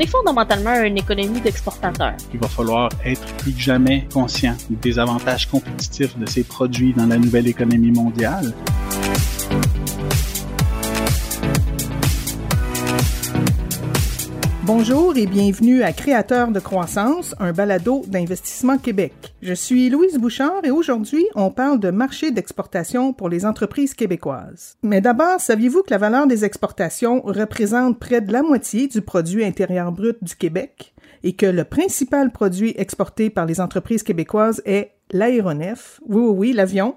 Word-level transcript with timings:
est 0.00 0.06
fondamentalement 0.06 0.82
une 0.82 0.98
économie 0.98 1.40
d'exportateurs. 1.40 2.16
Il 2.32 2.40
va 2.40 2.48
falloir 2.48 2.88
être 3.04 3.24
plus 3.36 3.52
que 3.52 3.60
jamais 3.60 4.06
conscient 4.12 4.56
des 4.70 4.98
avantages 4.98 5.46
compétitifs 5.46 6.16
de 6.18 6.26
ces 6.26 6.44
produits 6.44 6.92
dans 6.94 7.06
la 7.06 7.18
nouvelle 7.18 7.46
économie 7.46 7.92
mondiale. 7.92 8.52
Bonjour 14.64 15.16
et 15.16 15.26
bienvenue 15.26 15.82
à 15.82 15.94
Créateurs 15.94 16.50
de 16.50 16.60
croissance, 16.60 17.34
un 17.40 17.52
balado 17.52 18.02
d'investissement 18.06 18.76
Québec. 18.76 19.14
Je 19.40 19.54
suis 19.54 19.88
Louise 19.88 20.18
Bouchard 20.18 20.60
et 20.64 20.70
aujourd'hui, 20.70 21.24
on 21.34 21.50
parle 21.50 21.80
de 21.80 21.90
marché 21.90 22.30
d'exportation 22.30 23.14
pour 23.14 23.30
les 23.30 23.46
entreprises 23.46 23.94
québécoises. 23.94 24.76
Mais 24.82 25.00
d'abord, 25.00 25.40
saviez-vous 25.40 25.82
que 25.82 25.90
la 25.90 25.98
valeur 25.98 26.26
des 26.26 26.44
exportations 26.44 27.22
représente 27.22 27.98
près 27.98 28.20
de 28.20 28.34
la 28.34 28.42
moitié 28.42 28.86
du 28.86 29.00
produit 29.00 29.46
intérieur 29.46 29.92
brut 29.92 30.22
du 30.22 30.36
Québec 30.36 30.92
et 31.22 31.32
que 31.32 31.46
le 31.46 31.64
principal 31.64 32.30
produit 32.30 32.74
exporté 32.76 33.30
par 33.30 33.46
les 33.46 33.62
entreprises 33.62 34.02
québécoises 34.02 34.60
est 34.66 34.92
l'aéronef, 35.10 36.00
oui, 36.06 36.20
oui, 36.20 36.34
oui, 36.36 36.52
l'avion. 36.52 36.96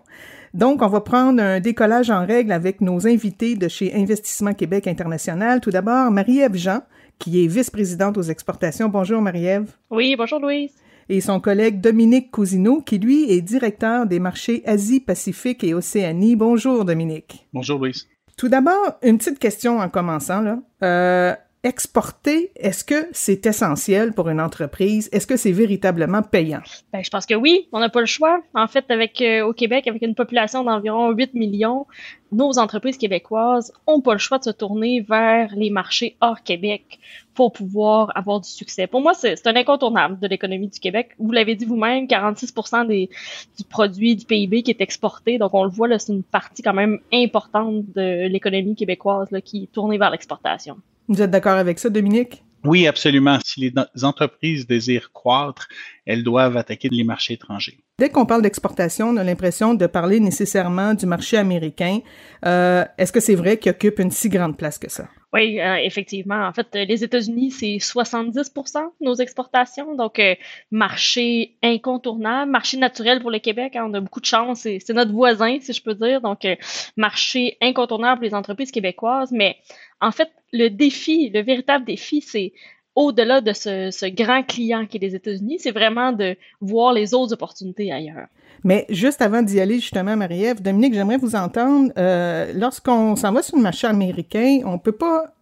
Donc, 0.53 0.83
on 0.83 0.87
va 0.87 1.01
prendre 1.01 1.41
un 1.41 1.59
décollage 1.59 2.11
en 2.11 2.25
règle 2.25 2.51
avec 2.51 2.79
nos 2.79 3.07
invités 3.07 3.55
de 3.55 3.67
chez 3.67 3.95
Investissement 3.95 4.53
Québec 4.53 4.85
International. 4.85 5.61
Tout 5.61 5.71
d'abord, 5.71 6.11
Marie-Ève 6.11 6.55
Jean, 6.55 6.81
qui 7.23 7.41
est 7.41 7.47
vice-présidente 7.47 8.17
aux 8.17 8.23
exportations. 8.23 8.89
Bonjour, 8.89 9.21
Marie-Ève. 9.21 9.71
Oui, 9.89 10.17
bonjour, 10.17 10.41
Louise. 10.41 10.73
Et 11.07 11.21
son 11.21 11.39
collègue 11.39 11.79
Dominique 11.79 12.31
Cousineau, 12.31 12.81
qui 12.81 12.97
lui 12.97 13.31
est 13.31 13.39
directeur 13.39 14.05
des 14.05 14.19
marchés 14.19 14.61
Asie-Pacifique 14.65 15.63
et 15.63 15.73
Océanie. 15.73 16.35
Bonjour, 16.35 16.83
Dominique. 16.83 17.47
Bonjour, 17.53 17.79
Louise. 17.79 18.09
Tout 18.35 18.49
d'abord, 18.49 18.97
une 19.03 19.17
petite 19.17 19.39
question 19.39 19.79
en 19.79 19.87
commençant, 19.87 20.41
là. 20.41 20.59
Euh, 20.83 21.33
exporter, 21.63 22.51
est-ce 22.57 22.83
que 22.83 23.07
c'est 23.13 23.45
essentiel 23.45 24.11
pour 24.11 24.27
une 24.27 24.41
entreprise? 24.41 25.07
Est-ce 25.13 25.25
que 25.25 25.37
c'est 25.37 25.53
véritablement 25.53 26.21
payant? 26.21 26.61
Ben, 26.91 27.01
je 27.01 27.09
pense 27.09 27.25
que 27.25 27.35
oui, 27.35 27.69
on 27.71 27.79
n'a 27.79 27.87
pas 27.87 28.01
le 28.01 28.05
choix. 28.05 28.41
En 28.53 28.67
fait, 28.67 28.83
avec 28.91 29.21
euh, 29.21 29.45
au 29.45 29.53
Québec, 29.53 29.87
avec 29.87 30.01
une 30.01 30.13
population 30.13 30.65
d'environ 30.65 31.11
8 31.11 31.33
millions, 31.33 31.87
nos 32.33 32.59
entreprises 32.59 32.97
québécoises 32.97 33.71
ont 33.87 34.01
pas 34.01 34.11
le 34.11 34.19
choix 34.19 34.39
de 34.39 34.43
se 34.43 34.49
tourner 34.49 34.99
vers 35.01 35.55
les 35.55 35.69
marchés 35.69 36.17
hors 36.19 36.43
Québec 36.43 36.99
pour 37.33 37.53
pouvoir 37.53 38.11
avoir 38.15 38.41
du 38.41 38.49
succès. 38.49 38.85
Pour 38.85 39.01
moi, 39.01 39.13
c'est 39.13 39.47
un 39.47 39.55
incontournable 39.55 40.19
de 40.19 40.27
l'économie 40.27 40.67
du 40.67 40.79
Québec. 40.79 41.11
Vous 41.17 41.31
l'avez 41.31 41.55
dit 41.55 41.65
vous-même, 41.65 42.07
46 42.07 42.53
des, 42.87 43.09
du 43.57 43.63
produit 43.63 44.17
du 44.17 44.25
PIB 44.25 44.63
qui 44.63 44.71
est 44.71 44.81
exporté. 44.81 45.37
Donc, 45.37 45.53
on 45.53 45.63
le 45.63 45.69
voit, 45.69 45.97
c'est 45.97 46.11
une 46.11 46.23
partie 46.23 46.61
quand 46.61 46.73
même 46.73 46.99
importante 47.13 47.85
de 47.95 48.27
l'économie 48.27 48.75
québécoise 48.75 49.31
là, 49.31 49.39
qui 49.39 49.63
est 49.63 49.71
tournée 49.71 49.97
vers 49.97 50.09
l'exportation. 50.09 50.77
Vous 51.07 51.21
êtes 51.21 51.31
d'accord 51.31 51.57
avec 51.57 51.79
ça, 51.79 51.89
Dominique? 51.89 52.43
Oui, 52.63 52.87
absolument. 52.87 53.39
Si 53.43 53.59
les 53.59 54.03
entreprises 54.03 54.65
désirent 54.65 55.11
croître, 55.11 55.67
elles 56.05 56.23
doivent 56.23 56.55
attaquer 56.55 56.87
les 56.89 57.03
marchés 57.03 57.33
étrangers. 57.33 57.79
Dès 57.99 58.09
qu'on 58.09 58.25
parle 58.25 58.41
d'exportation, 58.41 59.09
on 59.09 59.17
a 59.17 59.23
l'impression 59.23 59.73
de 59.73 59.85
parler 59.85 60.19
nécessairement 60.19 60.93
du 60.93 61.05
marché 61.05 61.37
américain. 61.37 61.99
Euh, 62.45 62.85
Est-ce 62.97 63.11
que 63.11 63.19
c'est 63.19 63.35
vrai 63.35 63.57
qu'il 63.57 63.69
occupe 63.71 63.99
une 63.99 64.11
si 64.11 64.29
grande 64.29 64.57
place 64.57 64.79
que 64.79 64.89
ça? 64.89 65.09
Oui, 65.33 65.59
euh, 65.59 65.77
effectivement. 65.77 66.45
En 66.45 66.53
fait, 66.53 66.67
les 66.75 67.03
États-Unis, 67.03 67.49
c'est 67.49 67.77
70% 67.79 68.83
de 69.01 69.05
nos 69.05 69.15
exportations. 69.15 69.95
Donc, 69.95 70.19
euh, 70.19 70.35
marché 70.69 71.55
incontournable, 71.63 72.51
marché 72.51 72.77
naturel 72.77 73.19
pour 73.19 73.31
le 73.31 73.39
Québec. 73.39 73.75
Hein, 73.75 73.87
on 73.89 73.93
a 73.95 73.99
beaucoup 73.99 74.21
de 74.21 74.27
chance. 74.27 74.61
C'est 74.61 74.93
notre 74.93 75.11
voisin, 75.11 75.57
si 75.59 75.73
je 75.73 75.81
peux 75.81 75.95
dire. 75.95 76.21
Donc, 76.21 76.45
euh, 76.45 76.55
marché 76.97 77.57
incontournable 77.61 78.19
pour 78.19 78.25
les 78.25 78.35
entreprises 78.35 78.71
québécoises. 78.71 79.31
Mais 79.31 79.57
en 80.03 80.11
fait, 80.11 80.29
le 80.51 80.69
défi, 80.69 81.29
le 81.29 81.41
véritable 81.41 81.85
défi, 81.85 82.21
c'est 82.21 82.53
au-delà 82.95 83.41
de 83.41 83.53
ce, 83.53 84.09
grand 84.09 84.43
client 84.43 84.85
qui 84.85 84.97
est 84.97 84.99
les 84.99 85.15
États-Unis, 85.15 85.57
c'est 85.59 85.71
vraiment 85.71 86.11
de 86.11 86.35
voir 86.61 86.93
les 86.93 87.13
autres 87.13 87.33
opportunités 87.33 87.91
ailleurs. 87.91 88.27
Mais 88.63 88.85
juste 88.89 89.21
avant 89.21 89.41
d'y 89.41 89.59
aller, 89.59 89.75
justement, 89.75 90.15
Marie-Ève, 90.15 90.61
Dominique, 90.61 90.93
j'aimerais 90.93 91.17
vous 91.17 91.35
entendre. 91.35 91.91
Euh, 91.97 92.53
lorsqu'on 92.53 93.15
s'en 93.15 93.31
va 93.31 93.41
sur 93.41 93.57
le 93.57 93.63
marché 93.63 93.87
américain, 93.87 94.59
on 94.65 94.77
peut 94.77 94.93
pas, 94.93 95.33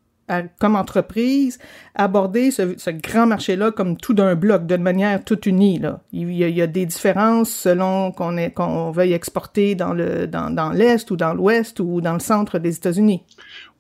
comme 0.59 0.75
entreprise, 0.75 1.59
aborder 1.96 2.52
ce, 2.52 2.90
grand 2.90 3.28
marché-là 3.28 3.72
comme 3.72 3.97
tout 3.97 4.14
d'un 4.14 4.36
bloc, 4.36 4.66
d'une 4.66 4.81
manière 4.81 5.24
toute 5.24 5.46
unie. 5.46 5.80
Là. 5.80 6.02
Il, 6.12 6.31
y 6.31 6.62
a, 6.62 6.68
des 6.68 6.86
différences 6.86 7.50
selon 7.50 8.12
qu'on 8.12 8.50
qu'on 8.50 8.92
veuille 8.92 9.14
exporter 9.14 9.75
dans 9.75 9.94
le 9.94 10.28
dans, 10.28 10.72
l'est 10.72 11.09
ou 11.12 11.16
dans 11.16 11.34
l'ouest 11.34 11.80
ou 11.80 12.02
dans 12.02 12.14
le 12.14 12.19
centre 12.19 12.59
des 12.59 12.75
États-Unis. 12.75 13.24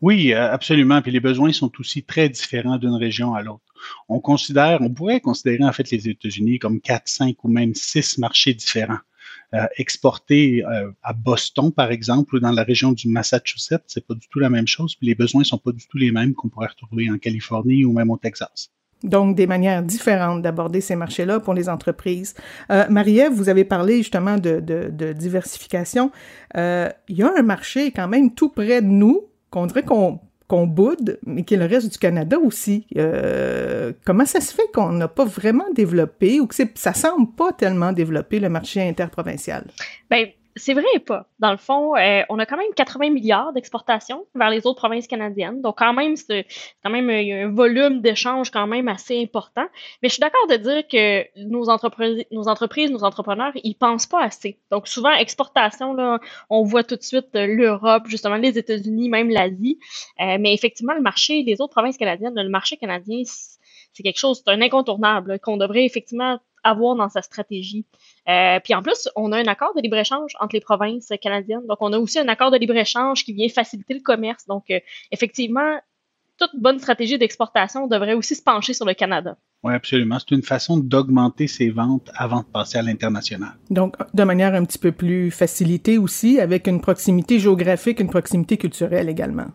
Oui, 0.01 0.33
absolument. 0.33 1.01
Puis 1.01 1.11
les 1.11 1.19
besoins 1.19 1.51
sont 1.51 1.71
aussi 1.79 2.03
très 2.03 2.29
différents 2.29 2.77
d'une 2.77 2.95
région 2.95 3.33
à 3.33 3.41
l'autre. 3.41 3.63
On 4.09 4.19
considère, 4.19 4.79
on 4.81 4.89
pourrait 4.89 5.21
considérer 5.21 5.63
en 5.63 5.71
fait 5.71 5.89
les 5.91 6.07
États-Unis 6.07 6.59
comme 6.59 6.81
quatre, 6.81 7.07
cinq 7.07 7.43
ou 7.43 7.47
même 7.47 7.73
six 7.75 8.17
marchés 8.17 8.53
différents. 8.53 8.99
Euh, 9.53 9.65
exporter 9.75 10.63
euh, 10.63 10.91
à 11.03 11.11
Boston, 11.11 11.73
par 11.73 11.91
exemple, 11.91 12.37
ou 12.37 12.39
dans 12.39 12.53
la 12.53 12.63
région 12.63 12.93
du 12.93 13.09
Massachusetts, 13.09 13.83
c'est 13.87 14.07
pas 14.07 14.13
du 14.13 14.25
tout 14.29 14.39
la 14.39 14.49
même 14.49 14.65
chose, 14.65 14.95
puis 14.95 15.07
les 15.07 15.15
besoins 15.15 15.43
sont 15.43 15.57
pas 15.57 15.73
du 15.73 15.85
tout 15.87 15.97
les 15.97 16.09
mêmes 16.13 16.33
qu'on 16.33 16.47
pourrait 16.47 16.69
retrouver 16.69 17.09
en 17.11 17.17
Californie 17.17 17.83
ou 17.83 17.91
même 17.91 18.09
au 18.11 18.17
Texas. 18.17 18.71
Donc, 19.03 19.35
des 19.35 19.47
manières 19.47 19.83
différentes 19.83 20.41
d'aborder 20.41 20.79
ces 20.79 20.95
marchés-là 20.95 21.41
pour 21.41 21.53
les 21.53 21.67
entreprises. 21.67 22.33
Euh, 22.71 22.85
Marie-Ève, 22.89 23.33
vous 23.33 23.49
avez 23.49 23.65
parlé 23.65 23.97
justement 23.97 24.37
de, 24.37 24.61
de, 24.61 25.11
diversification. 25.11 26.11
Il 26.55 26.93
y 27.09 27.23
a 27.23 27.31
un 27.37 27.41
marché 27.41 27.91
quand 27.91 28.07
même 28.07 28.33
tout 28.33 28.49
près 28.49 28.81
de 28.81 28.87
nous 28.87 29.25
qu'on 29.49 29.65
dirait 29.65 29.83
qu'on 29.83 30.21
qu'on 30.51 30.67
mais 31.25 31.43
qui 31.43 31.53
est 31.53 31.57
le 31.57 31.65
reste 31.65 31.93
du 31.93 31.97
Canada 31.97 32.37
aussi. 32.37 32.85
Euh, 32.97 33.93
comment 34.03 34.25
ça 34.25 34.41
se 34.41 34.53
fait 34.53 34.69
qu'on 34.73 34.91
n'a 34.91 35.07
pas 35.07 35.23
vraiment 35.23 35.71
développé 35.73 36.41
ou 36.41 36.47
que 36.47 36.55
ça 36.75 36.93
semble 36.93 37.33
pas 37.37 37.53
tellement 37.53 37.93
développé 37.93 38.41
le 38.41 38.49
marché 38.49 38.81
interprovincial? 38.81 39.63
Ben, 40.09 40.27
c'est 40.55 40.73
vrai 40.73 40.85
et 40.93 40.99
pas? 40.99 41.27
Dans 41.39 41.51
le 41.51 41.57
fond, 41.57 41.95
euh, 41.95 42.21
on 42.29 42.39
a 42.39 42.45
quand 42.45 42.57
même 42.57 42.73
80 42.75 43.09
milliards 43.09 43.53
d'exportations 43.53 44.25
vers 44.35 44.49
les 44.49 44.65
autres 44.65 44.79
provinces 44.79 45.07
canadiennes. 45.07 45.61
Donc, 45.61 45.77
quand 45.77 45.93
même, 45.93 46.15
c'est 46.15 46.45
quand 46.83 46.89
même 46.89 47.09
y 47.09 47.33
a 47.33 47.45
un 47.45 47.51
volume 47.51 48.01
d'échanges 48.01 48.51
quand 48.51 48.67
même 48.67 48.87
assez 48.87 49.21
important. 49.21 49.65
Mais 50.01 50.09
je 50.09 50.13
suis 50.13 50.21
d'accord 50.21 50.47
de 50.49 50.55
dire 50.55 50.87
que 50.87 51.25
nos 51.47 51.69
entreprises, 51.69 52.91
nos 52.91 53.03
entrepreneurs, 53.03 53.51
ils 53.63 53.75
pensent 53.75 54.07
pas 54.07 54.23
assez. 54.23 54.59
Donc, 54.71 54.87
souvent, 54.87 55.11
exportation, 55.11 55.93
là, 55.93 56.19
on 56.49 56.63
voit 56.63 56.83
tout 56.83 56.95
de 56.95 57.03
suite 57.03 57.29
l'Europe, 57.33 58.03
justement 58.07 58.35
les 58.35 58.57
États-Unis, 58.57 59.09
même 59.09 59.29
l'Asie. 59.29 59.79
Euh, 60.19 60.37
mais 60.39 60.53
effectivement, 60.53 60.93
le 60.93 61.01
marché 61.01 61.43
des 61.43 61.61
autres 61.61 61.73
provinces 61.73 61.97
canadiennes, 61.97 62.33
le 62.35 62.49
marché 62.49 62.77
canadien, 62.77 63.23
c'est 63.93 64.03
quelque 64.03 64.19
chose, 64.19 64.41
c'est 64.45 64.51
un 64.51 64.61
incontournable 64.61 65.39
qu'on 65.39 65.57
devrait 65.57 65.85
effectivement 65.85 66.39
avoir 66.63 66.95
dans 66.95 67.09
sa 67.09 67.21
stratégie. 67.21 67.85
Euh, 68.29 68.59
puis 68.63 68.73
en 68.73 68.81
plus, 68.81 69.09
on 69.15 69.31
a 69.31 69.37
un 69.37 69.47
accord 69.47 69.73
de 69.75 69.81
libre-échange 69.81 70.33
entre 70.39 70.55
les 70.55 70.61
provinces 70.61 71.09
canadiennes. 71.21 71.65
Donc, 71.67 71.77
on 71.81 71.93
a 71.93 71.97
aussi 71.97 72.19
un 72.19 72.27
accord 72.27 72.51
de 72.51 72.57
libre-échange 72.57 73.23
qui 73.23 73.33
vient 73.33 73.49
faciliter 73.49 73.93
le 73.93 74.01
commerce. 74.01 74.45
Donc, 74.47 74.65
euh, 74.69 74.79
effectivement, 75.11 75.79
toute 76.37 76.51
bonne 76.59 76.79
stratégie 76.79 77.17
d'exportation 77.17 77.87
devrait 77.87 78.13
aussi 78.13 78.35
se 78.35 78.41
pencher 78.41 78.73
sur 78.73 78.85
le 78.85 78.93
Canada. 78.93 79.37
Oui, 79.63 79.73
absolument. 79.73 80.17
C'est 80.19 80.33
une 80.33 80.41
façon 80.41 80.77
d'augmenter 80.77 81.47
ses 81.47 81.69
ventes 81.69 82.09
avant 82.15 82.39
de 82.39 82.45
passer 82.45 82.79
à 82.79 82.81
l'international. 82.81 83.51
Donc, 83.69 83.95
de 84.13 84.23
manière 84.23 84.55
un 84.55 84.65
petit 84.65 84.79
peu 84.79 84.91
plus 84.91 85.29
facilitée 85.29 85.99
aussi, 85.99 86.39
avec 86.39 86.67
une 86.67 86.81
proximité 86.81 87.37
géographique, 87.37 87.99
une 87.99 88.09
proximité 88.09 88.57
culturelle 88.57 89.07
également 89.07 89.47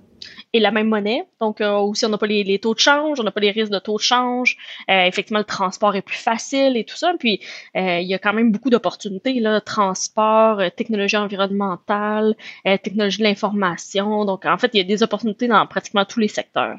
et 0.53 0.61
la 0.61 0.71
même 0.71 0.89
monnaie. 0.89 1.27
Donc 1.41 1.61
euh, 1.61 1.77
aussi, 1.77 2.07
on 2.07 2.09
n'a 2.09 2.19
pas 2.19 2.27
les, 2.27 2.59
taux 2.59 2.75
de 2.75 2.79
change, 2.79 3.21
on 3.21 3.23
n'a 3.23 3.31
pas 3.31 3.41
les 3.41 3.51
risques 3.51 3.73
de 3.73 3.79
taux 3.79 3.97
de 3.97 4.03
change. 4.03 4.57
Euh, 4.91 5.05
effectivement, 5.05 5.39
le 5.39 5.45
transport 5.45 5.95
est 5.97 6.03
plus 6.03 6.19
facile 6.19 6.77
et 6.77 6.85
tout 6.85 6.97
ça. 6.97 7.13
Puis 7.19 7.41
euh, 7.77 8.01
il 8.01 8.09
y 8.09 8.15
a 8.15 8.19
quand 8.19 8.33
même 8.33 8.53
beaucoup 8.53 8.71
d'opportunités 8.71 9.41
là, 9.41 9.61
transport, 9.61 10.61
euh, 10.61 10.69
technologie 10.71 11.17
environnementale, 11.17 12.35
technologie 12.83 13.19
de 13.19 13.25
l'information. 13.25 14.25
Donc 14.25 14.45
en 14.45 14.59
fait, 14.59 14.71
il 14.75 14.79
y 14.79 14.81
a 14.81 14.85
des 14.85 15.03
opportunités 15.03 15.49
dans 15.49 15.67
pratiquement 15.67 16.05
tous 16.05 16.21
les 16.21 16.29
secteurs. 16.29 16.77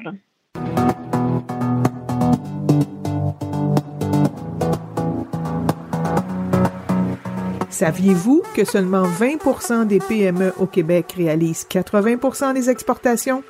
Saviez-vous 7.78 8.42
que 8.56 8.64
seulement 8.64 9.04
20% 9.04 9.86
des 9.86 10.00
PME 10.00 10.52
au 10.58 10.66
Québec 10.66 11.14
réalisent 11.16 11.62
80 11.62 12.52
des 12.52 12.70
exportations? 12.70 13.44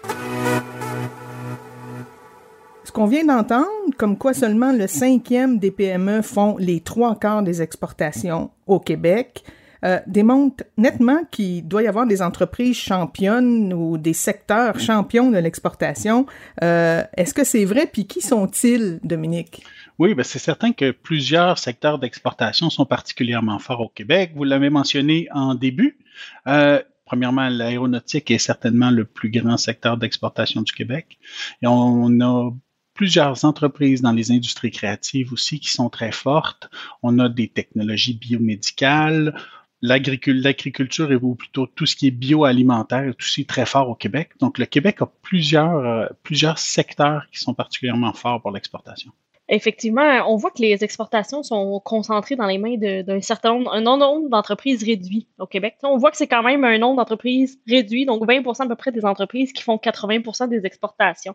Ce 2.85 2.93
qu'on 2.93 3.07
vient 3.07 3.25
d'entendre, 3.25 3.67
comme 3.97 4.19
quoi 4.19 4.35
seulement 4.35 4.71
le 4.71 4.87
cinquième 4.87 5.59
des 5.59 5.71
PME 5.71 6.21
font 6.21 6.59
les 6.59 6.81
trois 6.81 7.19
quarts 7.19 7.43
des 7.43 7.63
exportations 7.63 8.51
au 8.67 8.79
Québec, 8.81 9.45
euh, 9.87 9.99
démontre 10.07 10.65
nettement 10.77 11.21
qu'il 11.31 11.67
doit 11.67 11.85
y 11.85 11.87
avoir 11.87 12.07
des 12.07 12.21
entreprises 12.21 12.77
championnes 12.77 13.73
ou 13.73 13.97
des 13.97 14.13
secteurs 14.13 14.79
champions 14.79 15.31
de 15.31 15.39
l'exportation. 15.39 16.27
Euh, 16.63 17.03
Est-ce 17.17 17.33
que 17.33 17.45
c'est 17.45 17.65
vrai? 17.65 17.89
Puis 17.91 18.07
qui 18.07 18.21
sont-ils, 18.21 19.01
Dominique? 19.03 19.65
Oui, 19.99 20.15
ben 20.15 20.23
c'est 20.23 20.39
certain 20.39 20.73
que 20.73 20.93
plusieurs 20.93 21.59
secteurs 21.59 21.99
d'exportation 21.99 22.71
sont 22.71 22.87
particulièrement 22.87 23.59
forts 23.59 23.81
au 23.81 23.89
Québec. 23.89 24.31
Vous 24.37 24.45
l'avez 24.45 24.71
mentionné 24.71 25.27
en 25.33 25.57
début. 25.57 25.99
Euh, 26.47 26.81
premièrement, 27.05 27.49
l'aéronautique 27.49 28.31
est 28.31 28.39
certainement 28.39 28.91
le 28.91 29.05
plus 29.05 29.29
grand 29.29 29.57
secteur 29.57 29.97
d'exportation 29.97 30.63
du 30.63 30.73
Québec. 30.73 31.19
Et 31.63 31.67
on 31.67 32.21
a 32.21 32.51
plusieurs 32.95 33.45
entreprises 33.45 34.01
dans 34.01 34.13
les 34.13 34.31
industries 34.31 34.71
créatives 34.71 35.33
aussi 35.33 35.59
qui 35.59 35.71
sont 35.73 35.91
très 35.91 36.13
fortes. 36.13 36.71
On 37.03 37.19
a 37.19 37.29
des 37.29 37.49
technologies 37.49 38.15
biomédicales, 38.15 39.35
l'agriculture 39.83 41.11
et 41.11 41.19
plutôt 41.37 41.67
tout 41.67 41.87
ce 41.87 41.97
qui 41.97 42.07
est 42.07 42.13
bioalimentaire 42.13 43.05
est 43.05 43.21
aussi 43.21 43.47
très 43.47 43.67
fort 43.67 43.89
au 43.89 43.95
Québec. 43.97 44.31
Donc, 44.39 44.59
le 44.59 44.67
Québec 44.67 45.03
a 45.03 45.07
plusieurs, 45.07 45.79
euh, 45.79 46.07
plusieurs 46.23 46.59
secteurs 46.59 47.27
qui 47.33 47.41
sont 47.41 47.55
particulièrement 47.55 48.13
forts 48.13 48.41
pour 48.41 48.53
l'exportation 48.53 49.13
effectivement, 49.49 50.31
on 50.31 50.37
voit 50.37 50.51
que 50.51 50.61
les 50.61 50.85
exportations 50.85 51.43
sont 51.43 51.81
concentrées 51.81 52.37
dans 52.37 52.47
les 52.47 52.59
mains 52.59 52.77
d'un 52.77 53.21
certain 53.21 53.55
nombre, 53.55 53.73
un 53.73 53.81
nombre 53.81 54.29
d'entreprises 54.29 54.83
réduit 54.85 55.27
au 55.39 55.47
Québec. 55.47 55.77
On 55.83 55.97
voit 55.97 56.11
que 56.11 56.17
c'est 56.17 56.27
quand 56.27 56.43
même 56.43 56.65
un 56.65 56.79
nombre 56.79 56.97
d'entreprises 56.97 57.59
réduit, 57.67 58.05
donc 58.05 58.27
20 58.27 58.43
à 58.47 58.67
peu 58.67 58.77
près 58.77 58.93
des 58.93 59.05
entreprises 59.05 59.53
qui 59.53 59.63
font 59.63 59.79
80 59.79 60.49
des 60.49 60.67
exportations. 60.67 61.35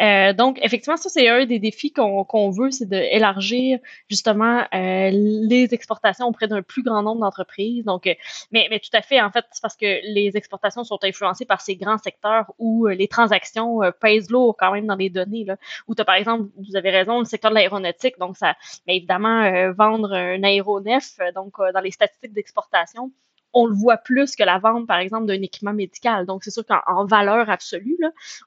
Euh, 0.00 0.32
donc, 0.32 0.58
effectivement, 0.62 0.96
ça, 0.96 1.08
c'est 1.08 1.28
un 1.28 1.44
des 1.44 1.58
défis 1.58 1.92
qu'on 1.92 2.50
veut, 2.50 2.70
c'est 2.70 2.88
d'élargir 2.88 3.78
justement 4.08 4.64
euh, 4.74 5.10
les 5.12 5.68
exportations 5.72 6.26
auprès 6.26 6.48
d'un 6.48 6.62
plus 6.62 6.82
grand 6.82 7.02
nombre 7.02 7.20
d'entreprises. 7.20 7.84
Donc, 7.84 8.06
euh, 8.06 8.14
mais, 8.50 8.66
mais 8.70 8.78
tout 8.78 8.94
à 8.94 9.02
fait, 9.02 9.20
en 9.20 9.30
fait, 9.30 9.44
c'est 9.50 9.62
parce 9.62 9.76
que 9.76 10.00
les 10.04 10.32
exportations 10.36 10.84
sont 10.84 10.98
influencées 11.02 11.44
par 11.44 11.60
ces 11.60 11.76
grands 11.76 11.98
secteurs 11.98 12.52
où 12.58 12.86
les 12.86 13.08
transactions 13.08 13.80
pèsent 14.00 14.30
lourd 14.30 14.56
quand 14.58 14.72
même 14.72 14.86
dans 14.86 14.96
les 14.96 15.10
données. 15.10 15.44
Là, 15.44 15.56
où 15.86 15.94
tu 15.94 16.04
par 16.04 16.14
exemple, 16.14 16.48
vous 16.56 16.76
avez 16.76 16.90
raison, 16.90 17.20
le 17.20 17.24
de 17.50 17.54
l'aéronautique. 17.54 18.18
Donc, 18.18 18.36
ça, 18.36 18.54
mais 18.86 18.96
évidemment, 18.96 19.42
euh, 19.42 19.72
vendre 19.72 20.12
un 20.12 20.42
aéronef, 20.42 21.16
euh, 21.20 21.32
donc 21.32 21.54
euh, 21.58 21.72
dans 21.72 21.80
les 21.80 21.90
statistiques 21.90 22.32
d'exportation, 22.32 23.10
on 23.54 23.66
le 23.66 23.74
voit 23.74 23.98
plus 23.98 24.34
que 24.34 24.44
la 24.44 24.58
vente, 24.58 24.86
par 24.86 24.98
exemple, 24.98 25.26
d'un 25.26 25.42
équipement 25.42 25.74
médical. 25.74 26.24
Donc, 26.24 26.42
c'est 26.42 26.50
sûr 26.50 26.64
qu'en 26.64 27.04
valeur 27.04 27.50
absolue, 27.50 27.98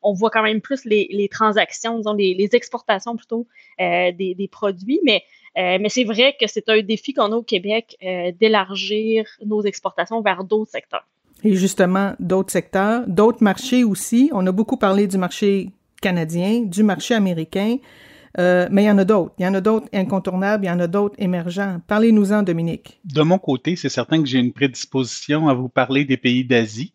on 0.01 0.13
voit 0.13 0.31
quand 0.31 0.41
même 0.41 0.61
plus 0.61 0.83
les, 0.85 1.29
transactions, 1.31 1.97
disons, 1.97 2.13
les, 2.13 2.49
exportations 2.53 3.15
plutôt 3.15 3.45
des, 3.77 4.49
produits. 4.51 4.99
Mais, 5.03 5.23
mais 5.55 5.89
c'est 5.89 6.05
vrai 6.05 6.35
que 6.41 6.47
c'est 6.47 6.67
un 6.69 6.81
défi 6.81 7.13
qu'on 7.13 7.31
a 7.33 7.35
au 7.35 7.43
Québec 7.43 7.95
d'élargir 8.39 9.27
nos 9.45 9.61
exportations 9.61 10.21
vers 10.21 10.43
d'autres 10.43 10.71
secteurs. 10.71 11.05
Et 11.43 11.53
justement, 11.53 12.15
d'autres 12.19 12.51
secteurs, 12.51 13.03
d'autres 13.05 13.43
marchés 13.43 13.83
aussi. 13.83 14.31
On 14.33 14.47
a 14.47 14.51
beaucoup 14.51 14.77
parlé 14.77 15.05
du 15.05 15.19
marché 15.19 15.69
canadien, 16.01 16.61
du 16.61 16.81
marché 16.81 17.13
américain. 17.13 17.77
Euh, 18.37 18.67
mais 18.71 18.83
il 18.83 18.87
y 18.87 18.91
en 18.91 18.97
a 18.97 19.05
d'autres. 19.05 19.33
Il 19.39 19.43
y 19.43 19.47
en 19.47 19.53
a 19.53 19.61
d'autres 19.61 19.87
incontournables, 19.93 20.65
il 20.65 20.67
y 20.67 20.71
en 20.71 20.79
a 20.79 20.87
d'autres 20.87 21.15
émergents. 21.19 21.79
Parlez-nous-en, 21.87 22.43
Dominique. 22.43 22.99
De 23.05 23.21
mon 23.21 23.37
côté, 23.37 23.75
c'est 23.75 23.89
certain 23.89 24.21
que 24.21 24.27
j'ai 24.27 24.39
une 24.39 24.53
prédisposition 24.53 25.47
à 25.47 25.53
vous 25.53 25.69
parler 25.69 26.05
des 26.05 26.17
pays 26.17 26.43
d'Asie. 26.43 26.93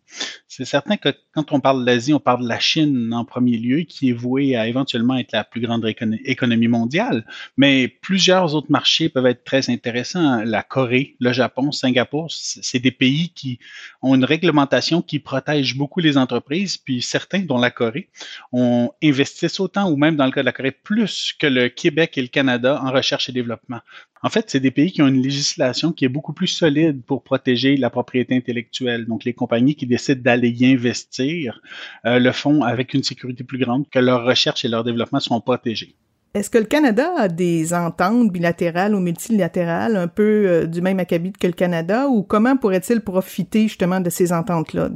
C'est 0.49 0.65
certain 0.65 0.97
que 0.97 1.11
quand 1.33 1.53
on 1.53 1.61
parle 1.61 1.85
d'Asie, 1.85 2.13
on 2.13 2.19
parle 2.19 2.43
de 2.43 2.49
la 2.49 2.59
Chine 2.59 3.13
en 3.15 3.25
premier 3.25 3.57
lieu, 3.57 3.83
qui 3.83 4.11
est 4.11 4.13
vouée 4.13 4.57
à 4.57 4.67
éventuellement 4.67 5.17
être 5.17 5.31
la 5.33 5.45
plus 5.45 5.61
grande 5.61 5.87
économie 6.25 6.69
mondiale. 6.69 7.25
Mais 7.57 7.87
plusieurs 7.87 8.55
autres 8.57 8.71
marchés 8.71 9.09
peuvent 9.09 9.27
être 9.27 9.45
très 9.45 9.71
intéressants. 9.71 10.43
La 10.45 10.65
Corée, 10.65 11.15
le 11.21 11.33
Japon, 11.33 11.71
Singapour, 11.71 12.27
c'est 12.31 12.81
des 12.81 12.91
pays 12.91 13.31
qui 13.31 13.61
ont 14.03 14.15
une 14.17 14.25
réglementation 14.25 15.03
qui 15.03 15.21
protège 15.21 15.77
beaucoup 15.77 16.01
les 16.01 16.19
entreprises. 16.19 16.77
Puis 16.77 17.01
certains, 17.01 17.41
dont 17.41 17.59
la 17.59 17.71
Corée, 17.71 18.09
ont 18.51 18.91
investissent 19.03 19.61
autant, 19.61 19.89
ou 19.89 19.97
même 19.97 20.17
dans 20.17 20.27
le 20.27 20.33
cas 20.33 20.41
de 20.41 20.47
la 20.47 20.53
Corée, 20.53 20.73
plus 20.73 21.33
que 21.39 21.47
le 21.47 21.69
Québec 21.69 22.19
et 22.19 22.23
le 22.23 22.29
Canada 22.29 22.83
en 22.85 22.91
recherche 22.91 23.29
et 23.29 23.33
développement. 23.33 23.81
En 24.23 24.29
fait, 24.29 24.51
c'est 24.51 24.61
des 24.61 24.71
pays 24.71 24.93
qui 24.93 25.01
ont 25.01 25.09
une 25.09 25.23
législation 25.23 25.93
qui 25.93 26.05
est 26.05 26.11
beaucoup 26.11 26.35
plus 26.35 26.49
solide 26.49 27.03
pour 27.07 27.23
protéger 27.23 27.77
la 27.77 27.89
propriété 27.89 28.37
intellectuelle. 28.37 29.07
Donc, 29.07 29.25
les 29.25 29.33
compagnies 29.33 29.75
qui 29.75 29.87
décident 29.87 30.00
d'aller 30.09 30.51
y 30.51 30.67
investir 30.67 31.61
euh, 32.07 32.19
le 32.19 32.33
font 32.33 32.63
avec 32.63 32.95
une 32.95 33.03
sécurité 33.03 33.45
plus 33.45 33.59
grande 33.59 33.89
que 33.89 33.99
leurs 33.99 34.25
recherches 34.25 34.65
et 34.65 34.69
leur 34.69 34.85
développement 34.85 35.21
sont 35.21 35.41
protégés. 35.41 35.95
Est-ce 36.33 36.49
que 36.49 36.59
le 36.59 36.65
Canada 36.65 37.13
a 37.19 37.27
des 37.27 37.75
ententes 37.75 38.31
bilatérales 38.31 38.95
ou 38.95 39.01
multilatérales 39.01 39.97
un 39.97 40.07
peu 40.07 40.47
euh, 40.47 40.67
du 40.67 40.81
même 40.81 41.01
acabit 41.01 41.33
que 41.33 41.49
le 41.49 41.53
Canada 41.53 42.07
ou 42.07 42.23
comment 42.23 42.57
pourrait-il 42.57 43.01
profiter 43.01 43.63
justement 43.63 43.99
de 43.99 44.11
ces 44.11 44.33
ententes-là 44.33 44.89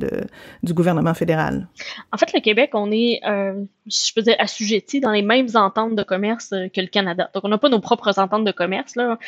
du 0.62 0.74
gouvernement 0.74 1.12
fédéral? 1.12 1.66
En 2.12 2.18
fait, 2.18 2.32
le 2.32 2.40
Québec, 2.40 2.70
on 2.74 2.92
est, 2.92 3.20
euh, 3.26 3.64
je 3.86 4.14
peux 4.14 4.22
dire, 4.22 4.36
assujetti 4.38 5.00
dans 5.00 5.10
les 5.10 5.22
mêmes 5.22 5.48
ententes 5.54 5.96
de 5.96 6.04
commerce 6.04 6.52
euh, 6.52 6.68
que 6.68 6.80
le 6.80 6.86
Canada. 6.86 7.28
Donc, 7.34 7.42
on 7.44 7.48
n'a 7.48 7.58
pas 7.58 7.68
nos 7.68 7.80
propres 7.80 8.16
ententes 8.20 8.44
de 8.44 8.52
commerce. 8.52 8.94
Là. 8.94 9.18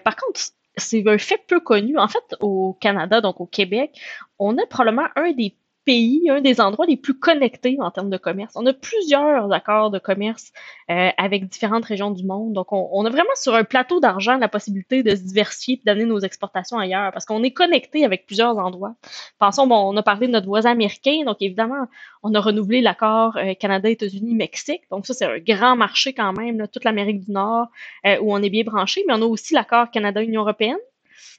par 0.00 0.16
contre, 0.16 0.40
c'est 0.76 1.06
un 1.08 1.18
fait 1.18 1.40
peu 1.46 1.60
connu. 1.60 1.98
En 1.98 2.08
fait, 2.08 2.36
au 2.40 2.74
Canada, 2.80 3.20
donc 3.20 3.40
au 3.40 3.46
Québec, 3.46 3.98
on 4.38 4.58
a 4.58 4.66
probablement 4.66 5.08
un 5.16 5.32
des 5.32 5.56
pays, 5.84 6.28
un 6.30 6.40
des 6.40 6.60
endroits 6.60 6.86
les 6.86 6.96
plus 6.96 7.18
connectés 7.18 7.76
en 7.80 7.90
termes 7.90 8.10
de 8.10 8.16
commerce. 8.16 8.54
On 8.56 8.64
a 8.66 8.72
plusieurs 8.72 9.52
accords 9.52 9.90
de 9.90 9.98
commerce 9.98 10.52
euh, 10.90 11.10
avec 11.16 11.48
différentes 11.48 11.84
régions 11.84 12.10
du 12.10 12.24
monde. 12.24 12.52
Donc, 12.52 12.72
on, 12.72 13.04
a 13.04 13.10
vraiment 13.10 13.34
sur 13.34 13.54
un 13.54 13.64
plateau 13.64 14.00
d'argent 14.00 14.36
la 14.36 14.48
possibilité 14.48 15.02
de 15.02 15.10
se 15.10 15.22
diversifier 15.22 15.74
et 15.74 15.82
d'amener 15.84 16.06
nos 16.06 16.20
exportations 16.20 16.78
ailleurs 16.78 17.12
parce 17.12 17.24
qu'on 17.24 17.42
est 17.42 17.52
connecté 17.52 18.04
avec 18.04 18.26
plusieurs 18.26 18.56
endroits. 18.58 18.94
Pensons, 19.38 19.66
bon, 19.66 19.76
on 19.76 19.96
a 19.96 20.02
parlé 20.02 20.26
de 20.26 20.32
notre 20.32 20.46
voisin 20.46 20.70
américain. 20.70 21.22
Donc, 21.26 21.36
évidemment, 21.40 21.86
on 22.22 22.34
a 22.34 22.40
renouvelé 22.40 22.80
l'accord 22.80 23.36
euh, 23.36 23.54
Canada, 23.54 23.88
États-Unis, 23.88 24.34
Mexique. 24.34 24.82
Donc, 24.90 25.06
ça, 25.06 25.14
c'est 25.14 25.26
un 25.26 25.38
grand 25.38 25.76
marché 25.76 26.12
quand 26.12 26.32
même, 26.32 26.58
là, 26.58 26.66
toute 26.66 26.84
l'Amérique 26.84 27.20
du 27.20 27.32
Nord 27.32 27.68
euh, 28.06 28.18
où 28.20 28.34
on 28.34 28.42
est 28.42 28.50
bien 28.50 28.64
branché. 28.64 29.04
Mais 29.06 29.14
on 29.14 29.22
a 29.22 29.26
aussi 29.26 29.54
l'accord 29.54 29.90
Canada-Union 29.90 30.42
européenne 30.42 30.78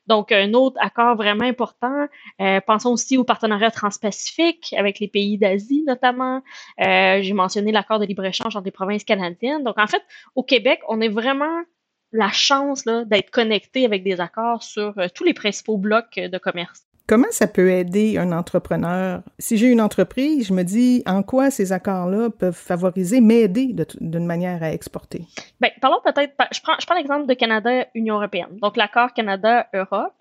donc, 0.07 0.31
un 0.31 0.53
autre 0.53 0.77
accord 0.79 1.15
vraiment 1.15 1.45
important, 1.45 2.07
euh, 2.41 2.61
pensons 2.61 2.91
aussi 2.91 3.17
au 3.17 3.23
partenariat 3.23 3.71
transpacifique 3.71 4.73
avec 4.77 4.99
les 4.99 5.07
pays 5.07 5.37
d'Asie 5.37 5.83
notamment. 5.87 6.41
Euh, 6.81 7.21
j'ai 7.21 7.33
mentionné 7.33 7.71
l'accord 7.71 7.99
de 7.99 8.05
libre-échange 8.05 8.55
entre 8.55 8.65
les 8.65 8.71
provinces 8.71 9.03
canadiennes. 9.03 9.63
Donc, 9.63 9.79
en 9.79 9.87
fait, 9.87 10.03
au 10.35 10.43
Québec, 10.43 10.81
on 10.87 11.01
est 11.01 11.09
vraiment 11.09 11.63
la 12.11 12.29
chance 12.29 12.85
d'être 12.85 13.31
connecté 13.31 13.85
avec 13.85 14.03
des 14.03 14.21
accords 14.21 14.63
sur 14.63 14.97
euh, 14.97 15.07
tous 15.13 15.23
les 15.23 15.33
principaux 15.33 15.77
blocs 15.77 16.15
de 16.15 16.37
commerce. 16.37 16.85
Comment 17.07 17.27
ça 17.29 17.45
peut 17.45 17.69
aider 17.69 18.17
un 18.17 18.31
entrepreneur? 18.31 19.21
Si 19.37 19.57
j'ai 19.57 19.67
une 19.67 19.79
entreprise, 19.79 20.47
je 20.47 20.53
me 20.53 20.63
dis 20.63 21.03
en 21.05 21.21
quoi 21.21 21.51
ces 21.51 21.71
accords-là 21.71 22.31
peuvent 22.31 22.55
favoriser, 22.55 23.21
m'aider 23.21 23.75
d'une 24.01 24.25
manière 24.25 24.63
à 24.63 24.71
exporter? 24.71 25.21
Bien, 25.61 25.69
parlons 25.81 25.99
peut-être, 26.03 26.33
je 26.51 26.61
prends, 26.61 26.95
l'exemple 26.95 27.27
de 27.27 27.35
Canada-Union 27.35 28.15
européenne. 28.15 28.57
Donc, 28.59 28.75
l'accord 28.75 29.13
Canada-Europe. 29.13 30.15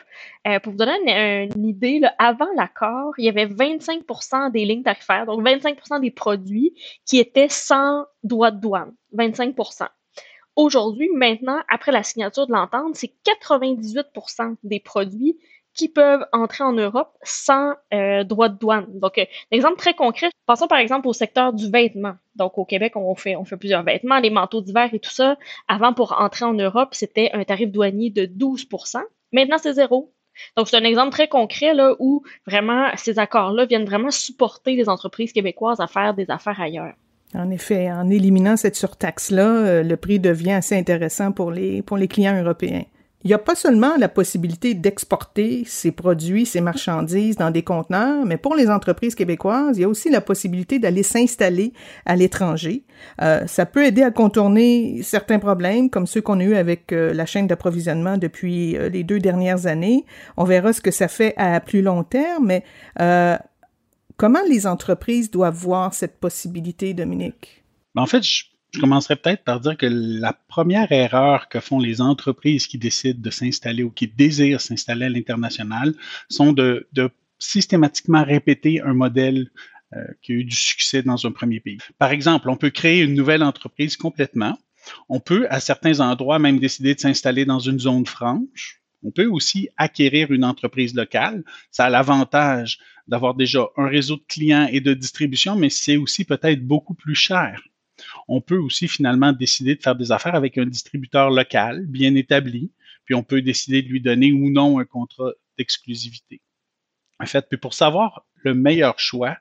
Euh, 0.46 0.60
pour 0.60 0.72
vous 0.72 0.78
donner 0.78 1.48
une, 1.56 1.66
idée, 1.66 2.02
avant 2.18 2.52
l'accord, 2.54 3.14
il 3.16 3.25
y 3.25 3.28
avait 3.30 3.47
25% 3.47 4.52
des 4.52 4.66
lignes 4.66 4.82
tarifaires, 4.82 5.25
donc 5.25 5.42
25% 5.42 6.02
des 6.02 6.11
produits 6.11 6.75
qui 7.06 7.18
étaient 7.18 7.49
sans 7.49 8.04
droit 8.23 8.50
de 8.50 8.61
douane. 8.61 8.92
25% 9.16 9.88
Aujourd'hui, 10.56 11.09
maintenant, 11.12 11.61
après 11.68 11.90
la 11.90 12.02
signature 12.02 12.47
de 12.47 12.52
l'entente, 12.52 12.94
c'est 12.94 13.12
98% 13.25 14.56
des 14.62 14.78
produits 14.78 15.37
qui 15.75 15.88
peuvent 15.88 16.25
entrer 16.33 16.64
en 16.64 16.73
Europe 16.73 17.12
sans 17.23 17.75
euh, 17.93 18.25
droit 18.25 18.49
de 18.49 18.57
douane. 18.59 18.87
Donc, 18.88 19.19
euh, 19.19 19.25
exemple 19.50 19.76
très 19.76 19.95
concret, 19.95 20.31
passons 20.47 20.69
par 20.69 20.78
exemple 20.78 21.09
au 21.09 21.12
secteur 21.12 21.52
du 21.52 21.71
vêtement. 21.71 22.14
Donc, 22.37 22.59
au 22.59 22.64
Québec, 22.64 22.95
on 22.97 23.14
fait, 23.14 23.37
plusieurs 23.59 23.83
vêtements, 23.83 24.19
les 24.21 24.31
manteaux 24.31 24.61
d'hiver 24.61 24.88
et 24.93 24.99
tout 24.99 25.11
ça. 25.11 25.37
Avant, 25.69 25.93
pour 25.93 26.21
entrer 26.21 26.45
en 26.45 26.54
Europe, 26.54 26.90
c'était 26.93 27.31
un 27.33 27.45
tarif 27.45 27.71
douanier 27.71 28.11
de 28.11 28.26
12% 28.26 29.00
Maintenant, 29.33 29.59
c'est 29.59 29.73
zéro. 29.73 30.12
Donc, 30.57 30.69
c'est 30.69 30.76
un 30.76 30.85
exemple 30.85 31.11
très 31.11 31.28
concret 31.28 31.75
là, 31.75 31.95
où 31.99 32.23
vraiment 32.47 32.88
ces 32.97 33.19
accords-là 33.19 33.66
viennent 33.66 33.85
vraiment 33.85 34.11
supporter 34.11 34.76
les 34.76 34.88
entreprises 34.88 35.33
québécoises 35.33 35.81
à 35.81 35.88
faire 35.88 36.14
des 36.14 36.31
affaires 36.31 36.61
ailleurs. 36.61 36.95
En 37.35 37.50
effet, 37.50 37.90
en 37.90 38.09
éliminant 38.11 38.57
cette 38.57 38.76
surtaxe-là, 38.76 39.43
euh, 39.43 39.83
le 39.83 39.97
prix 39.97 40.21
devient 40.21 40.52
assez 40.52 40.76
intéressant 40.76 41.33
pour 41.33 41.50
les 41.50 42.09
clients 42.09 42.40
européens. 42.40 42.85
Il 43.25 43.28
n'y 43.28 43.35
a 43.35 43.38
pas 43.38 43.54
seulement 43.54 43.97
la 43.97 44.11
possibilité 44.11 44.75
d'exporter 44.75 45.64
ces 45.66 45.93
produits, 45.93 46.45
ces 46.45 46.61
marchandises 46.61 47.37
dans 47.37 47.50
des 47.50 47.62
conteneurs, 47.62 48.26
mais 48.26 48.37
pour 48.37 48.54
les 48.54 48.69
entreprises 48.69 49.14
québécoises, 49.14 49.78
il 49.78 49.81
y 49.81 49.85
a 49.85 49.88
aussi 49.88 50.11
la 50.11 50.21
possibilité 50.21 50.78
d'aller 50.78 51.02
s'installer 51.02 51.73
à 52.04 52.16
l'étranger. 52.16 52.85
Euh, 53.23 53.47
ça 53.47 53.64
peut 53.64 53.87
aider 53.87 54.02
à 54.02 54.11
contourner 54.11 55.00
certains 55.02 55.38
problèmes, 55.38 55.88
comme 55.88 56.07
ceux 56.07 56.21
qu'on 56.21 56.38
a 56.38 56.45
eu 56.45 56.54
avec 56.54 56.93
euh, 56.93 57.14
la 57.14 57.25
chaîne 57.25 57.47
d'approvisionnement 57.47 58.19
depuis 58.19 58.76
euh, 58.76 58.90
les 58.90 59.04
deux 59.04 59.21
dernières 59.21 59.64
années. 59.64 60.04
On 60.37 60.45
verra 60.45 60.75
ce 60.75 60.83
que 60.83 60.90
ça 60.90 61.09
fait 61.09 61.33
à 61.38 61.61
plus 61.61 61.81
long 61.81 62.04
terme, 62.04 62.45
mais 62.45 62.64
comment 64.19 64.43
les 64.47 64.66
entreprises 64.66 65.31
doivent 65.31 65.57
voir 65.57 65.95
cette 65.95 66.19
possibilité, 66.19 66.93
Dominique? 66.93 67.64
Ben, 67.95 68.02
en 68.02 68.07
fait, 68.07 68.23
je 68.23 68.45
je 68.75 68.81
commencerai 68.81 69.16
peut-être 69.16 69.45
par 69.45 69.61
dire 69.61 69.76
que 69.76 69.87
la 69.87 70.33
première 70.33 70.90
erreur 70.90 71.49
que 71.49 71.61
font 71.61 71.78
les 71.78 72.00
entreprises 72.00 72.66
qui 72.66 72.76
décident 72.76 73.21
de 73.21 73.31
s'installer 73.31 73.85
ou 73.85 73.90
qui 73.90 74.09
désirent 74.09 74.61
s'installer 74.61 75.07
à 75.07 75.09
l'international 75.09 75.95
sont 76.28 76.52
de, 76.52 76.88
systématiquement 77.38 78.25
répéter 78.25 78.81
un 78.81 78.95
modèle 78.95 79.50
euh, 79.95 80.04
qui 80.23 80.33
a 80.33 80.35
eu 80.37 80.45
du 80.45 80.57
succès 80.57 81.02
dans 81.02 81.25
un 81.25 81.31
premier 81.31 81.61
pays. 81.61 81.78
Par 81.99 82.11
exemple, 82.11 82.49
on 82.50 82.57
peut 82.57 82.71
créer 82.71 83.02
une 83.02 83.14
nouvelle 83.14 83.45
entreprise 83.45 83.97
complètement. 83.97 84.59
On 85.09 85.21
peut, 85.21 85.47
à 85.50 85.61
certains 85.61 86.00
endroits, 86.00 86.38
même 86.38 86.59
décider 86.59 86.95
de 86.95 87.00
s'installer 87.00 87.45
dans 87.45 87.61
une 87.61 87.78
zone 87.78 88.07
franche. 88.07 88.81
On 89.04 89.12
peut 89.12 89.26
aussi 89.26 89.69
acquérir 89.76 90.33
une 90.33 90.45
entreprise 90.45 90.95
locale. 90.95 91.45
Ça 91.71 91.85
a 91.85 91.90
l'avantage 91.90 92.78
d'avoir 93.07 93.35
déjà 93.35 93.66
un 93.76 93.87
réseau 93.87 94.16
de 94.16 94.25
clients 94.26 94.69
et 94.71 94.81
de 94.81 94.95
distribution, 94.95 95.54
mais 95.54 95.71
c'est 95.71 95.97
aussi 95.97 96.25
peut-être 96.25 96.66
beaucoup 96.66 96.95
plus 96.95 97.14
cher. 97.14 97.62
On 98.28 98.40
peut 98.40 98.58
aussi 98.58 98.88
finalement 98.88 99.32
décider 99.32 99.75
de 99.75 99.82
faire 99.82 99.96
des 99.96 100.12
affaires 100.12 100.34
avec 100.34 100.58
un 100.58 100.66
distributeur 100.66 101.30
local 101.30 101.87
bien 101.87 102.14
établi, 102.14 102.70
puis 103.04 103.14
on 103.14 103.23
peut 103.23 103.42
décider 103.42 103.82
de 103.82 103.88
lui 103.88 104.00
donner 104.00 104.32
ou 104.32 104.50
non 104.50 104.78
un 104.78 104.84
contrat 104.84 105.32
d'exclusivité. 105.58 106.40
En 107.20 107.26
fait, 107.26 107.46
puis 107.49 107.58
pour 107.58 107.75
savoir 107.75 108.26
le 108.42 108.54
meilleur 108.54 108.99
choix, 108.99 109.37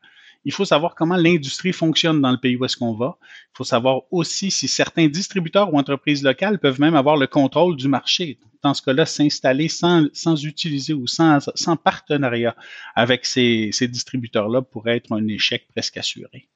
il 0.45 0.51
faut 0.51 0.65
savoir 0.65 0.95
comment 0.95 1.15
l'industrie 1.15 1.71
fonctionne 1.71 2.21
dans 2.21 2.31
le 2.31 2.37
pays 2.37 2.57
où 2.57 2.65
est-ce 2.65 2.75
qu'on 2.75 2.93
va. 2.93 3.17
Il 3.21 3.57
faut 3.57 3.63
savoir 3.63 4.01
aussi 4.11 4.51
si 4.51 4.67
certains 4.67 5.07
distributeurs 5.07 5.73
ou 5.73 5.77
entreprises 5.77 6.23
locales 6.23 6.59
peuvent 6.59 6.81
même 6.81 6.95
avoir 6.95 7.15
le 7.15 7.27
contrôle 7.27 7.77
du 7.77 7.87
marché. 7.87 8.39
Dans 8.61 8.73
ce 8.73 8.81
cas-là, 8.81 9.05
s'installer 9.05 9.69
sans, 9.69 10.05
utiliser 10.43 10.93
ou 10.93 11.07
sans, 11.07 11.39
partenariat 11.83 12.55
avec 12.95 13.25
ces 13.25 13.71
distributeurs-là 13.81 14.61
pourrait 14.61 14.97
être 14.97 15.13
un 15.13 15.27
échec 15.27 15.67
presque 15.69 15.97
assuré. 15.97 16.49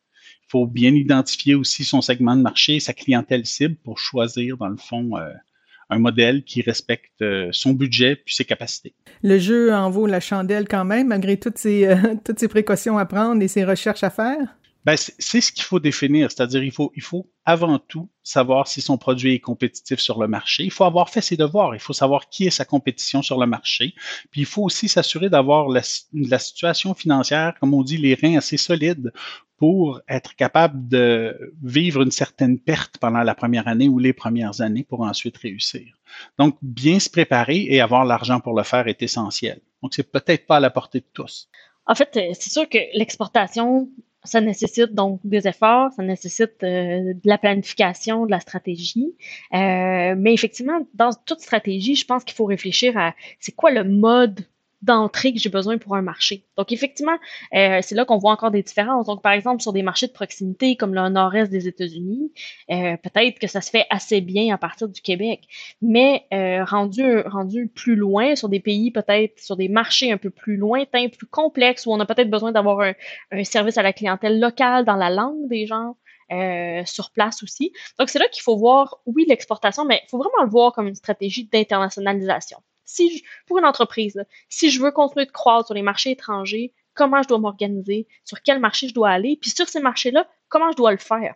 Il 0.48 0.52
faut 0.52 0.66
bien 0.66 0.94
identifier 0.94 1.56
aussi 1.56 1.84
son 1.84 2.02
segment 2.02 2.36
de 2.36 2.42
marché, 2.42 2.80
sa 2.80 2.94
clientèle 2.94 3.46
cible 3.46 3.76
pour 3.84 4.00
choisir, 4.00 4.56
dans 4.58 4.70
le 4.70 4.78
fond, 4.78 5.18
euh, 5.18 5.30
un 5.90 6.00
modèle 6.00 6.44
qui 6.44 6.62
respecte 6.62 7.22
euh, 7.22 7.50
son 7.52 7.74
budget 7.74 8.16
puis 8.16 8.36
ses 8.36 8.46
capacités. 8.46 8.94
Le 9.24 9.40
jeu 9.40 9.74
en 9.74 9.90
vaut 9.90 10.08
la 10.08 10.20
chandelle 10.20 10.68
quand 10.68 10.86
même, 10.86 11.08
malgré 11.08 11.38
toutes 11.38 11.58
ces, 11.58 11.86
euh, 11.86 12.16
toutes 12.26 12.40
ces 12.40 12.48
précautions 12.48 12.98
à 12.98 13.06
prendre 13.06 13.42
et 13.42 13.48
ces 13.48 13.66
recherches 13.66 14.04
à 14.04 14.10
faire? 14.10 14.56
Ben, 14.86 14.96
c'est 14.96 15.42
ce 15.42 15.52
qu'il 15.52 15.66
faut 15.66 15.82
définir, 15.82 16.32
c'est-à-dire 16.32 16.64
il 16.64 16.72
faut, 16.72 16.94
il 16.96 17.02
faut 17.02 17.30
avant 17.44 17.78
tout 17.78 18.10
savoir 18.24 18.70
si 18.70 18.80
son 18.80 18.98
produit 18.98 19.34
est 19.34 19.40
compétitif 19.42 20.00
sur 20.00 20.18
le 20.18 20.30
marché. 20.30 20.64
Il 20.64 20.72
faut 20.72 20.86
avoir 20.86 21.10
fait 21.10 21.20
ses 21.20 21.36
devoirs, 21.36 21.76
il 21.76 21.82
faut 21.82 21.92
savoir 21.92 22.30
qui 22.30 22.48
est 22.48 22.52
sa 22.52 22.64
compétition 22.64 23.22
sur 23.22 23.38
le 23.38 23.48
marché. 23.48 23.96
Puis 24.32 24.42
il 24.42 24.46
faut 24.46 24.64
aussi 24.64 24.88
s'assurer 24.88 25.30
d'avoir 25.30 25.68
la, 25.68 25.82
la, 26.14 26.40
situation 26.40 26.94
financière, 26.94 27.54
comme 27.60 27.74
on 27.74 27.84
dit, 27.84 27.98
les 27.98 28.14
reins 28.14 28.38
assez 28.38 28.56
solides 28.56 29.12
pour 29.58 30.02
être 30.08 30.36
capable 30.36 30.88
de 30.88 31.54
vivre 31.64 32.02
une 32.04 32.12
certaine 32.12 32.60
perte 32.60 32.98
pendant 33.00 33.24
la 33.24 33.36
première 33.36 33.68
année 33.68 33.90
ou 33.90 34.00
les 34.00 34.14
premières 34.14 34.62
années 34.62 34.84
pour 34.84 35.02
ensuite 35.02 35.38
réussir. 35.38 35.98
Donc, 36.38 36.58
bien 36.62 37.00
se 37.00 37.10
préparer 37.10 37.66
et 37.70 37.82
avoir 37.82 38.06
l'argent 38.06 38.40
pour 38.40 38.56
le 38.56 38.64
faire 38.64 38.88
est 38.88 39.02
essentiel. 39.02 39.60
Donc, 39.82 39.94
c'est 39.94 40.10
peut-être 40.12 40.46
pas 40.46 40.58
à 40.58 40.60
la 40.60 40.70
portée 40.70 41.00
de 41.00 41.08
tous. 41.14 41.50
En 41.88 41.96
fait, 41.96 42.10
c'est 42.14 42.50
sûr 42.50 42.70
que 42.70 42.78
l'exportation 42.94 43.90
ça 44.28 44.42
nécessite 44.42 44.94
donc 44.94 45.22
des 45.24 45.48
efforts, 45.48 45.92
ça 45.94 46.04
nécessite 46.04 46.64
euh, 46.64 47.14
de 47.14 47.22
la 47.24 47.38
planification, 47.38 48.26
de 48.26 48.32
la 48.32 48.40
stratégie. 48.40 49.16
Euh, 49.54 50.16
mais 50.18 50.34
effectivement, 50.34 50.86
dans 50.94 51.12
toute 51.26 51.40
stratégie, 51.40 51.96
je 51.96 52.06
pense 52.06 52.24
qu'il 52.24 52.36
faut 52.36 52.46
réfléchir 52.46 52.98
à 52.98 53.16
c'est 53.40 53.54
quoi 53.54 53.72
le 53.72 53.84
mode 53.84 54.42
d'entrée 54.82 55.34
que 55.34 55.40
j'ai 55.40 55.50
besoin 55.50 55.78
pour 55.78 55.96
un 55.96 56.02
marché. 56.02 56.44
Donc 56.56 56.72
effectivement, 56.72 57.18
euh, 57.56 57.80
c'est 57.82 57.96
là 57.96 58.06
qu'on 58.06 58.18
voit 58.18 58.32
encore 58.32 58.52
des 58.52 58.62
différences. 58.62 59.08
Donc 59.08 59.24
par 59.24 59.32
exemple 59.32 59.62
sur 59.62 59.74
des 59.74 59.82
marchés 59.82 60.08
de 60.08 60.12
proximité 60.12 60.76
comme 60.76 60.94
le 60.94 61.10
nord-est 61.10 61.50
des 61.50 61.68
États-Unis, 61.68 62.32
euh, 62.70 62.96
peut-être 62.98 63.40
que 63.40 63.48
ça 63.48 63.62
se 63.62 63.72
fait 63.72 63.86
assez 63.90 64.22
bien 64.22 64.54
à 64.54 64.58
partir 64.58 64.88
du 64.88 65.02
Québec, 65.02 65.42
mais 65.82 66.26
euh, 66.34 66.64
rendu 66.64 67.72
plus 67.74 67.96
loin 67.96 68.36
sur 68.36 68.50
des 68.50 68.60
pays 68.60 68.92
peut-être 68.92 69.40
sur 69.40 69.58
des 69.58 69.68
marchés 69.68 70.12
un 70.12 70.18
peu 70.18 70.30
plus 70.30 70.58
lointains, 70.58 71.10
plus 71.10 71.28
complexes 71.28 71.86
où 71.88 71.92
on 71.92 72.00
a 72.00 72.06
peut-être 72.06 72.30
besoin 72.30 72.52
d'avoir 72.52 72.82
un, 72.82 72.94
un, 73.32 73.44
service 73.44 73.78
à 73.78 73.84
la 73.84 73.94
clientèle 73.94 74.40
locale 74.40 74.86
dans 74.86 74.96
la 74.96 75.10
langue 75.10 75.48
des 75.48 75.66
gens. 75.66 75.96
Sur 76.84 77.12
place 77.12 77.42
aussi. 77.42 77.72
Donc, 77.98 78.10
c'est 78.10 78.20
là 78.20 78.28
qu'il 78.28 78.44
faut 78.44 78.58
voir, 78.58 78.98
oui, 79.06 79.26
l'exportation, 79.30 79.86
mais 79.86 80.02
il 80.04 80.10
faut 80.10 80.18
vraiment 80.18 80.44
le 80.44 80.50
voir 80.50 80.74
comme 80.74 80.90
une 80.90 80.96
stratégie 80.96 81.46
d'internationalisation 81.46 82.58
si 82.88 83.24
pour 83.46 83.60
une 83.60 83.66
entreprise, 83.66 84.26
si 84.50 84.72
je 84.72 84.82
veux 84.82 84.92
continuer 84.92 85.28
de 85.28 85.32
croître 85.32 85.68
sur 85.68 85.76
les 85.76 85.84
marchés 85.84 86.12
étrangers, 86.12 86.74
comment 86.96 87.22
je 87.22 87.28
dois 87.28 87.38
m'organiser, 87.38 88.08
sur 88.26 88.42
quel 88.42 88.60
marché 88.60 88.88
je 88.88 88.94
dois 88.96 89.10
aller, 89.10 89.38
puis 89.40 89.52
sur 89.52 89.70
ces 89.70 89.80
marchés-là, 89.80 90.28
comment 90.50 90.72
je 90.72 90.78
dois 90.78 90.92
le 90.92 90.98
faire? 90.98 91.36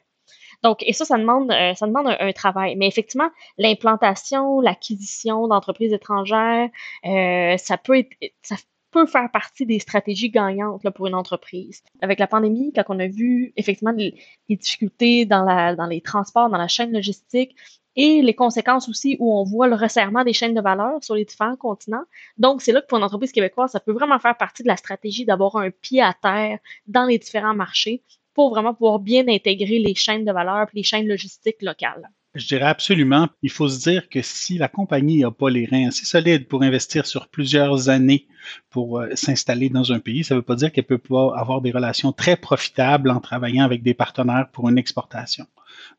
Donc, 0.63 0.84
et 0.84 0.93
ça, 0.93 1.05
ça 1.05 1.17
demande, 1.17 1.51
euh, 1.51 1.74
ça 1.74 1.88
demande 1.88 2.08
un, 2.08 2.31
travail. 2.34 2.75
Mais 2.75 2.88
effectivement, 2.88 3.29
l'implantation, 3.58 4.62
l'acquisition 4.62 5.48
d'entreprises 5.48 5.93
étrangères, 5.93 6.70
euh, 7.05 7.58
ça 7.58 7.77
peut 7.77 7.98
être, 7.98 8.12
ça 8.43 8.55
peut 8.91 9.05
faire 9.08 9.31
partie 9.31 9.65
des 9.65 9.79
stratégies 9.79 10.29
gagnantes 10.29 10.88
pour 10.91 11.08
une 11.08 11.15
entreprise. 11.15 11.81
Avec 12.01 12.20
la 12.20 12.27
pandémie, 12.27 12.74
quand 12.74 12.84
on 12.89 13.00
a 13.00 13.08
vu 13.08 13.53
effectivement 13.55 13.93
les 13.93 14.15
difficultés 14.50 15.25
dans, 15.25 15.43
la, 15.43 15.75
dans 15.75 15.88
les 15.88 16.01
transports, 16.01 16.50
dans 16.50 16.58
la 16.58 16.67
chaîne 16.67 16.91
logistique, 16.91 17.55
et 17.95 18.21
les 18.21 18.33
conséquences 18.33 18.88
aussi 18.89 19.17
où 19.19 19.38
on 19.38 19.43
voit 19.43 19.67
le 19.67 19.75
resserrement 19.75 20.24
des 20.24 20.33
chaînes 20.33 20.53
de 20.53 20.62
valeur 20.62 21.03
sur 21.03 21.15
les 21.15 21.25
différents 21.25 21.55
continents. 21.55 22.03
Donc, 22.38 22.62
c'est 22.62 22.71
là 22.71 22.81
que 22.81 22.88
pour 22.88 22.98
une 22.98 23.03
entreprise 23.03 23.31
québécoise, 23.31 23.71
ça 23.71 23.79
peut 23.79 23.91
vraiment 23.91 24.19
faire 24.19 24.38
partie 24.38 24.63
de 24.63 24.67
la 24.67 24.77
stratégie 24.77 25.25
d'avoir 25.25 25.57
un 25.57 25.69
pied 25.71 26.01
à 26.01 26.13
terre 26.13 26.60
dans 26.88 27.05
les 27.05 27.17
différents 27.17 27.55
marchés 27.55 28.03
pour 28.33 28.51
vraiment 28.51 28.74
pouvoir 28.74 29.00
bien 29.00 29.27
intégrer 29.27 29.79
les 29.79 29.95
chaînes 29.95 30.25
de 30.25 30.31
valeur 30.31 30.67
et 30.74 30.77
les 30.77 30.83
chaînes 30.83 31.07
logistiques 31.07 31.62
locales. 31.62 32.10
Je 32.33 32.48
dirais 32.48 32.67
absolument. 32.67 33.27
Il 33.41 33.50
faut 33.50 33.67
se 33.67 33.79
dire 33.81 34.07
que 34.07 34.21
si 34.21 34.57
la 34.57 34.69
compagnie 34.69 35.19
n'a 35.19 35.31
pas 35.31 35.50
les 35.50 35.65
reins 35.65 35.89
assez 35.89 36.05
solides 36.05 36.48
pour 36.48 36.63
investir 36.63 37.05
sur 37.05 37.27
plusieurs 37.27 37.89
années 37.89 38.27
pour 38.69 39.00
euh, 39.00 39.10
s'installer 39.15 39.67
dans 39.69 39.91
un 39.91 40.00
pays, 40.00 40.24
ça 40.24 40.33
ne 40.36 40.39
veut 40.39 40.45
pas 40.45 40.55
dire 40.55 40.71
qu'elle 40.71 40.86
peut 40.86 40.98
pas 40.98 41.33
avoir 41.36 41.60
des 41.60 41.71
relations 41.71 42.13
très 42.13 42.38
profitables 42.38 43.10
en 43.10 43.19
travaillant 43.19 43.65
avec 43.65 43.83
des 43.83 43.93
partenaires 43.93 44.48
pour 44.53 44.69
une 44.69 44.77
exportation 44.77 45.45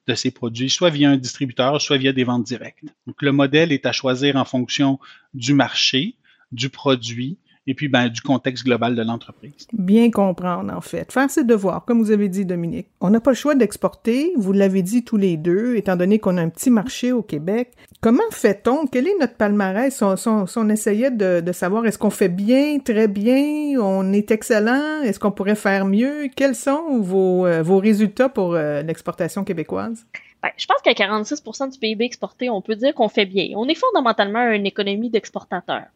de 0.06 0.14
ces 0.14 0.30
produits, 0.30 0.70
soit 0.70 0.90
via 0.90 1.10
un 1.10 1.16
distributeur, 1.16 1.80
soit 1.80 1.96
via 1.96 2.12
des 2.12 2.24
ventes 2.24 2.44
directes. 2.44 2.84
Donc, 3.06 3.22
le 3.22 3.32
modèle 3.32 3.72
est 3.72 3.86
à 3.86 3.92
choisir 3.92 4.36
en 4.36 4.44
fonction 4.44 4.98
du 5.34 5.54
marché, 5.54 6.16
du 6.50 6.68
produit, 6.68 7.38
et 7.66 7.74
puis 7.74 7.88
ben, 7.88 8.08
du 8.08 8.20
contexte 8.20 8.64
global 8.64 8.96
de 8.96 9.02
l'entreprise. 9.02 9.66
Bien 9.72 10.10
comprendre, 10.10 10.72
en 10.74 10.80
fait. 10.80 11.12
Faire 11.12 11.30
ses 11.30 11.44
devoirs, 11.44 11.84
comme 11.84 12.02
vous 12.02 12.10
avez 12.10 12.28
dit, 12.28 12.44
Dominique. 12.44 12.88
On 13.00 13.10
n'a 13.10 13.20
pas 13.20 13.30
le 13.30 13.36
choix 13.36 13.54
d'exporter, 13.54 14.32
vous 14.36 14.52
l'avez 14.52 14.82
dit 14.82 15.04
tous 15.04 15.16
les 15.16 15.36
deux, 15.36 15.76
étant 15.76 15.96
donné 15.96 16.18
qu'on 16.18 16.36
a 16.38 16.42
un 16.42 16.48
petit 16.48 16.70
marché 16.70 17.12
au 17.12 17.22
Québec. 17.22 17.72
Comment 18.00 18.22
fait-on? 18.30 18.86
Quel 18.86 19.06
est 19.06 19.18
notre 19.20 19.36
palmarès? 19.36 19.94
Si 19.94 20.02
on, 20.02 20.44
on, 20.56 20.68
essayait 20.68 21.12
de, 21.12 21.40
de 21.40 21.52
savoir, 21.52 21.86
est-ce 21.86 21.98
qu'on 21.98 22.10
fait 22.10 22.28
bien, 22.28 22.78
très 22.80 23.06
bien, 23.06 23.80
on 23.80 24.12
est 24.12 24.30
excellent, 24.32 25.02
est-ce 25.02 25.20
qu'on 25.20 25.30
pourrait 25.30 25.54
faire 25.54 25.84
mieux? 25.84 26.28
Quels 26.34 26.56
sont 26.56 26.98
vos, 26.98 27.46
euh, 27.46 27.62
vos 27.62 27.78
résultats 27.78 28.28
pour 28.28 28.54
euh, 28.54 28.82
l'exportation 28.82 29.44
québécoise? 29.44 30.04
Ben, 30.42 30.50
je 30.56 30.66
pense 30.66 30.82
qu'à 30.82 30.94
46 30.94 31.42
du 31.70 31.78
PIB 31.78 32.04
exporté, 32.04 32.50
on 32.50 32.60
peut 32.60 32.74
dire 32.74 32.92
qu'on 32.94 33.08
fait 33.08 33.26
bien. 33.26 33.50
On 33.54 33.68
est 33.68 33.76
fondamentalement 33.76 34.50
une 34.50 34.66
économie 34.66 35.08
d'exportateurs. 35.08 35.86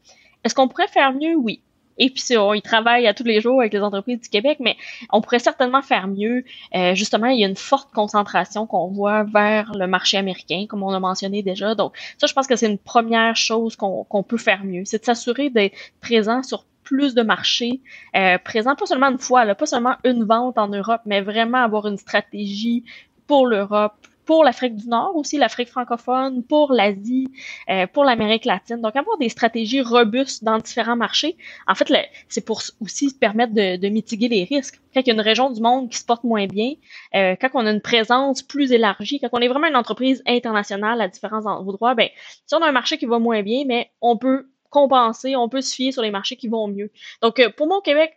Est-ce 0.44 0.54
qu'on 0.54 0.68
pourrait 0.68 0.88
faire 0.88 1.12
mieux? 1.12 1.34
Oui. 1.34 1.60
Et 1.98 2.10
puis, 2.10 2.36
on 2.36 2.52
y 2.52 2.62
travaille 2.62 3.06
à 3.06 3.14
tous 3.14 3.24
les 3.24 3.40
jours 3.40 3.60
avec 3.60 3.72
les 3.72 3.80
entreprises 3.80 4.20
du 4.20 4.28
Québec, 4.28 4.58
mais 4.60 4.76
on 5.10 5.20
pourrait 5.20 5.38
certainement 5.38 5.82
faire 5.82 6.08
mieux. 6.08 6.44
Euh, 6.74 6.94
justement, 6.94 7.28
il 7.28 7.40
y 7.40 7.44
a 7.44 7.48
une 7.48 7.56
forte 7.56 7.90
concentration 7.92 8.66
qu'on 8.66 8.88
voit 8.88 9.24
vers 9.24 9.72
le 9.74 9.86
marché 9.86 10.18
américain, 10.18 10.66
comme 10.68 10.82
on 10.82 10.90
a 10.90 11.00
mentionné 11.00 11.42
déjà. 11.42 11.74
Donc, 11.74 11.96
ça, 12.18 12.26
je 12.26 12.34
pense 12.34 12.46
que 12.46 12.56
c'est 12.56 12.70
une 12.70 12.78
première 12.78 13.34
chose 13.34 13.76
qu'on 13.76 14.22
peut 14.22 14.36
faire 14.36 14.64
mieux. 14.64 14.82
C'est 14.84 15.00
de 15.00 15.04
s'assurer 15.04 15.48
d'être 15.48 15.76
présent 16.00 16.42
sur 16.42 16.64
plus 16.82 17.14
de 17.14 17.22
marchés, 17.22 17.80
euh, 18.14 18.38
présent 18.38 18.76
pas 18.76 18.86
seulement 18.86 19.08
une 19.10 19.18
fois, 19.18 19.54
pas 19.54 19.66
seulement 19.66 19.96
une 20.04 20.24
vente 20.24 20.56
en 20.56 20.68
Europe, 20.68 21.00
mais 21.04 21.20
vraiment 21.20 21.58
avoir 21.58 21.86
une 21.86 21.96
stratégie 21.96 22.84
pour 23.26 23.46
l'Europe, 23.46 24.06
pour 24.26 24.44
l'Afrique 24.44 24.74
du 24.74 24.88
Nord 24.88 25.16
aussi, 25.16 25.38
l'Afrique 25.38 25.68
francophone, 25.68 26.42
pour 26.42 26.72
l'Asie, 26.72 27.28
euh, 27.70 27.86
pour 27.86 28.04
l'Amérique 28.04 28.44
latine. 28.44 28.80
Donc, 28.82 28.96
avoir 28.96 29.16
des 29.18 29.28
stratégies 29.28 29.80
robustes 29.80 30.44
dans 30.44 30.58
différents 30.58 30.96
marchés, 30.96 31.36
en 31.66 31.74
fait, 31.74 31.90
c'est 32.28 32.44
pour 32.44 32.60
aussi 32.80 33.16
permettre 33.18 33.54
de, 33.54 33.76
de, 33.76 33.88
mitiguer 33.88 34.28
les 34.28 34.44
risques. 34.44 34.80
Quand 34.92 35.00
il 35.00 35.06
y 35.06 35.10
a 35.10 35.14
une 35.14 35.20
région 35.20 35.50
du 35.50 35.60
monde 35.60 35.88
qui 35.88 35.98
se 35.98 36.04
porte 36.04 36.24
moins 36.24 36.46
bien, 36.46 36.72
euh, 37.14 37.36
quand 37.40 37.50
on 37.54 37.64
a 37.64 37.70
une 37.70 37.80
présence 37.80 38.42
plus 38.42 38.72
élargie, 38.72 39.20
quand 39.20 39.28
on 39.32 39.38
est 39.38 39.48
vraiment 39.48 39.68
une 39.68 39.76
entreprise 39.76 40.22
internationale 40.26 41.00
à 41.00 41.08
différents 41.08 41.46
endroits, 41.46 41.94
ben, 41.94 42.08
si 42.46 42.54
on 42.54 42.58
a 42.58 42.66
un 42.66 42.72
marché 42.72 42.98
qui 42.98 43.06
va 43.06 43.20
moins 43.20 43.42
bien, 43.42 43.64
mais 43.66 43.90
on 44.00 44.16
peut 44.16 44.48
compenser, 44.70 45.36
on 45.36 45.48
peut 45.48 45.60
se 45.60 45.74
fier 45.74 45.92
sur 45.92 46.02
les 46.02 46.10
marchés 46.10 46.36
qui 46.36 46.48
vont 46.48 46.66
mieux. 46.66 46.90
Donc, 47.22 47.38
euh, 47.38 47.48
pour 47.56 47.68
mon 47.68 47.80
Québec, 47.80 48.12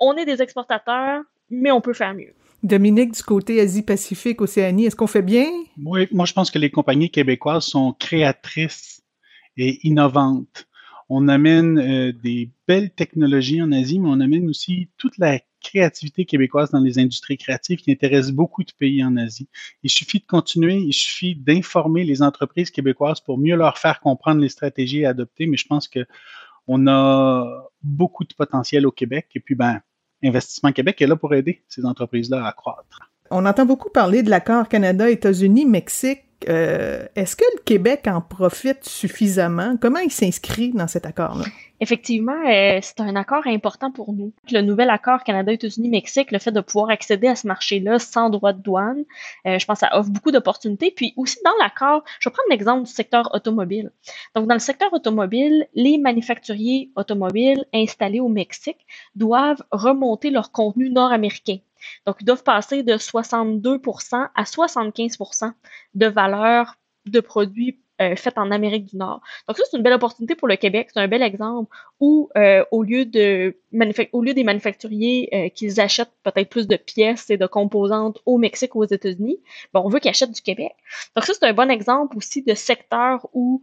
on 0.00 0.16
est 0.16 0.24
des 0.24 0.42
exportateurs, 0.42 1.22
mais 1.50 1.70
on 1.70 1.80
peut 1.80 1.92
faire 1.92 2.14
mieux. 2.14 2.34
Dominique, 2.62 3.12
du 3.12 3.22
côté 3.22 3.60
Asie-Pacifique, 3.60 4.40
Océanie, 4.40 4.86
est-ce 4.86 4.96
qu'on 4.96 5.08
fait 5.08 5.22
bien? 5.22 5.46
Oui, 5.84 6.06
moi 6.12 6.26
je 6.26 6.32
pense 6.32 6.50
que 6.50 6.58
les 6.58 6.70
compagnies 6.70 7.10
québécoises 7.10 7.64
sont 7.64 7.92
créatrices 7.98 9.02
et 9.56 9.80
innovantes. 9.86 10.68
On 11.08 11.28
amène 11.28 11.78
euh, 11.78 12.12
des 12.12 12.50
belles 12.68 12.90
technologies 12.90 13.60
en 13.60 13.72
Asie, 13.72 13.98
mais 13.98 14.08
on 14.08 14.20
amène 14.20 14.48
aussi 14.48 14.88
toute 14.96 15.18
la 15.18 15.40
créativité 15.60 16.24
québécoise 16.24 16.70
dans 16.70 16.80
les 16.80 16.98
industries 16.98 17.36
créatives 17.36 17.80
qui 17.80 17.90
intéressent 17.90 18.32
beaucoup 18.32 18.62
de 18.62 18.72
pays 18.78 19.04
en 19.04 19.16
Asie. 19.16 19.48
Il 19.82 19.90
suffit 19.90 20.20
de 20.20 20.26
continuer, 20.26 20.76
il 20.76 20.92
suffit 20.92 21.34
d'informer 21.34 22.04
les 22.04 22.22
entreprises 22.22 22.70
québécoises 22.70 23.20
pour 23.20 23.38
mieux 23.38 23.56
leur 23.56 23.78
faire 23.78 24.00
comprendre 24.00 24.40
les 24.40 24.48
stratégies 24.48 25.04
à 25.04 25.10
adopter, 25.10 25.46
mais 25.46 25.56
je 25.56 25.66
pense 25.66 25.88
que 25.88 26.06
on 26.68 26.86
a 26.86 27.68
beaucoup 27.82 28.24
de 28.24 28.34
potentiel 28.34 28.86
au 28.86 28.92
Québec 28.92 29.28
et 29.34 29.40
puis 29.40 29.56
ben 29.56 29.80
Investissement 30.24 30.72
Québec 30.72 31.00
est 31.02 31.06
là 31.06 31.16
pour 31.16 31.34
aider 31.34 31.62
ces 31.68 31.84
entreprises-là 31.84 32.44
à 32.46 32.52
croître. 32.52 33.10
On 33.30 33.46
entend 33.46 33.66
beaucoup 33.66 33.90
parler 33.90 34.22
de 34.22 34.30
l'accord 34.30 34.68
Canada, 34.68 35.08
États-Unis, 35.10 35.64
Mexique. 35.64 36.24
Euh, 36.48 37.06
Est-ce 37.16 37.36
que 37.36 37.44
le 37.56 37.62
Québec 37.64 38.06
en 38.06 38.20
profite 38.20 38.84
suffisamment? 38.84 39.76
Comment 39.80 40.00
il 40.00 40.10
s'inscrit 40.10 40.72
dans 40.72 40.88
cet 40.88 41.06
accord-là? 41.06 41.44
Effectivement, 41.82 42.40
euh, 42.48 42.78
c'est 42.80 43.00
un 43.00 43.16
accord 43.16 43.44
important 43.48 43.90
pour 43.90 44.12
nous. 44.12 44.32
Le 44.52 44.60
nouvel 44.60 44.88
accord 44.88 45.24
Canada-États-Unis-Mexique, 45.24 46.30
le 46.30 46.38
fait 46.38 46.52
de 46.52 46.60
pouvoir 46.60 46.90
accéder 46.90 47.26
à 47.26 47.34
ce 47.34 47.48
marché-là 47.48 47.98
sans 47.98 48.30
droit 48.30 48.52
de 48.52 48.62
douane, 48.62 49.02
euh, 49.48 49.58
je 49.58 49.66
pense 49.66 49.80
que 49.80 49.86
ça 49.88 49.98
offre 49.98 50.08
beaucoup 50.08 50.30
d'opportunités. 50.30 50.92
Puis 50.92 51.12
aussi 51.16 51.38
dans 51.44 51.50
l'accord, 51.60 52.04
je 52.20 52.28
vais 52.28 52.32
prendre 52.32 52.48
l'exemple 52.50 52.84
du 52.84 52.92
secteur 52.92 53.34
automobile. 53.34 53.90
Donc 54.36 54.46
dans 54.46 54.54
le 54.54 54.60
secteur 54.60 54.92
automobile, 54.92 55.66
les 55.74 55.98
manufacturiers 55.98 56.92
automobiles 56.94 57.64
installés 57.74 58.20
au 58.20 58.28
Mexique 58.28 58.86
doivent 59.16 59.64
remonter 59.72 60.30
leur 60.30 60.52
contenu 60.52 60.88
nord-américain. 60.88 61.58
Donc 62.06 62.18
ils 62.20 62.24
doivent 62.24 62.44
passer 62.44 62.84
de 62.84 62.92
62% 62.92 64.28
à 64.36 64.44
75% 64.44 65.52
de 65.94 66.06
valeur 66.06 66.76
de 67.06 67.18
produits 67.18 67.81
euh, 68.02 68.16
faites 68.16 68.38
en 68.38 68.50
Amérique 68.50 68.86
du 68.86 68.96
Nord. 68.96 69.20
Donc 69.48 69.56
ça, 69.56 69.64
c'est 69.70 69.76
une 69.76 69.82
belle 69.82 69.92
opportunité 69.92 70.34
pour 70.34 70.48
le 70.48 70.56
Québec. 70.56 70.88
C'est 70.92 71.00
un 71.00 71.08
bel 71.08 71.22
exemple 71.22 71.74
où, 72.00 72.30
euh, 72.36 72.64
au, 72.70 72.82
lieu 72.82 73.04
des 73.04 73.54
manufacturiers 73.72 75.28
euh, 75.32 75.48
qu'ils 75.50 75.80
achètent 75.80 76.12
peut-être 76.22 76.48
plus 76.48 76.66
de 76.66 76.76
pièces 76.76 77.30
et 77.30 77.36
de 77.36 77.46
composantes 77.46 78.18
au 78.26 78.38
Mexique 78.38 78.74
ou 78.74 78.80
aux 78.80 78.86
États-Unis, 78.86 79.38
ben, 79.72 79.80
on 79.84 79.88
veut 79.88 80.00
qu'ils 80.00 80.10
achètent 80.10 80.32
du 80.32 80.42
Québec. 80.42 80.72
Donc 81.16 81.24
ça, 81.24 81.32
c'est 81.34 81.46
un 81.46 81.52
bon 81.52 81.70
exemple 81.70 82.16
aussi 82.16 82.42
de 82.42 82.54
secteur 82.54 83.28
où 83.32 83.62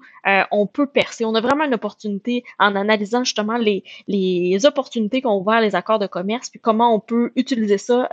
on 0.51 0.67
peut 0.67 0.87
percer. 0.87 1.25
On 1.25 1.35
a 1.35 1.41
vraiment 1.41 1.65
une 1.65 1.73
opportunité 1.73 2.43
en 2.59 2.75
analysant 2.75 3.23
justement 3.23 3.57
les, 3.57 3.83
les 4.07 4.65
opportunités 4.65 5.21
qu'ont 5.21 5.39
ouvert 5.39 5.61
les 5.61 5.75
accords 5.75 5.99
de 5.99 6.07
commerce, 6.07 6.49
puis 6.49 6.59
comment 6.59 6.93
on 6.93 6.99
peut 6.99 7.31
utiliser 7.35 7.77
ça 7.77 8.09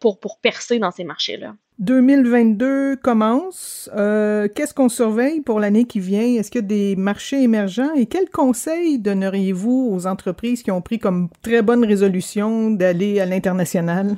pour, 0.00 0.20
pour 0.20 0.38
percer 0.38 0.78
dans 0.78 0.90
ces 0.90 1.04
marchés-là. 1.04 1.54
2022 1.78 2.96
commence. 2.96 3.90
Euh, 3.94 4.48
qu'est-ce 4.48 4.72
qu'on 4.72 4.88
surveille 4.88 5.42
pour 5.42 5.60
l'année 5.60 5.84
qui 5.84 6.00
vient? 6.00 6.22
Est-ce 6.22 6.50
qu'il 6.50 6.62
y 6.62 6.64
a 6.64 6.66
des 6.66 6.96
marchés 6.96 7.42
émergents? 7.42 7.92
Et 7.94 8.06
quels 8.06 8.30
conseils 8.30 8.98
donneriez-vous 8.98 9.90
aux 9.92 10.06
entreprises 10.06 10.62
qui 10.62 10.70
ont 10.70 10.80
pris 10.80 10.98
comme 10.98 11.28
très 11.42 11.60
bonne 11.60 11.84
résolution 11.84 12.70
d'aller 12.70 13.20
à 13.20 13.26
l'international? 13.26 14.16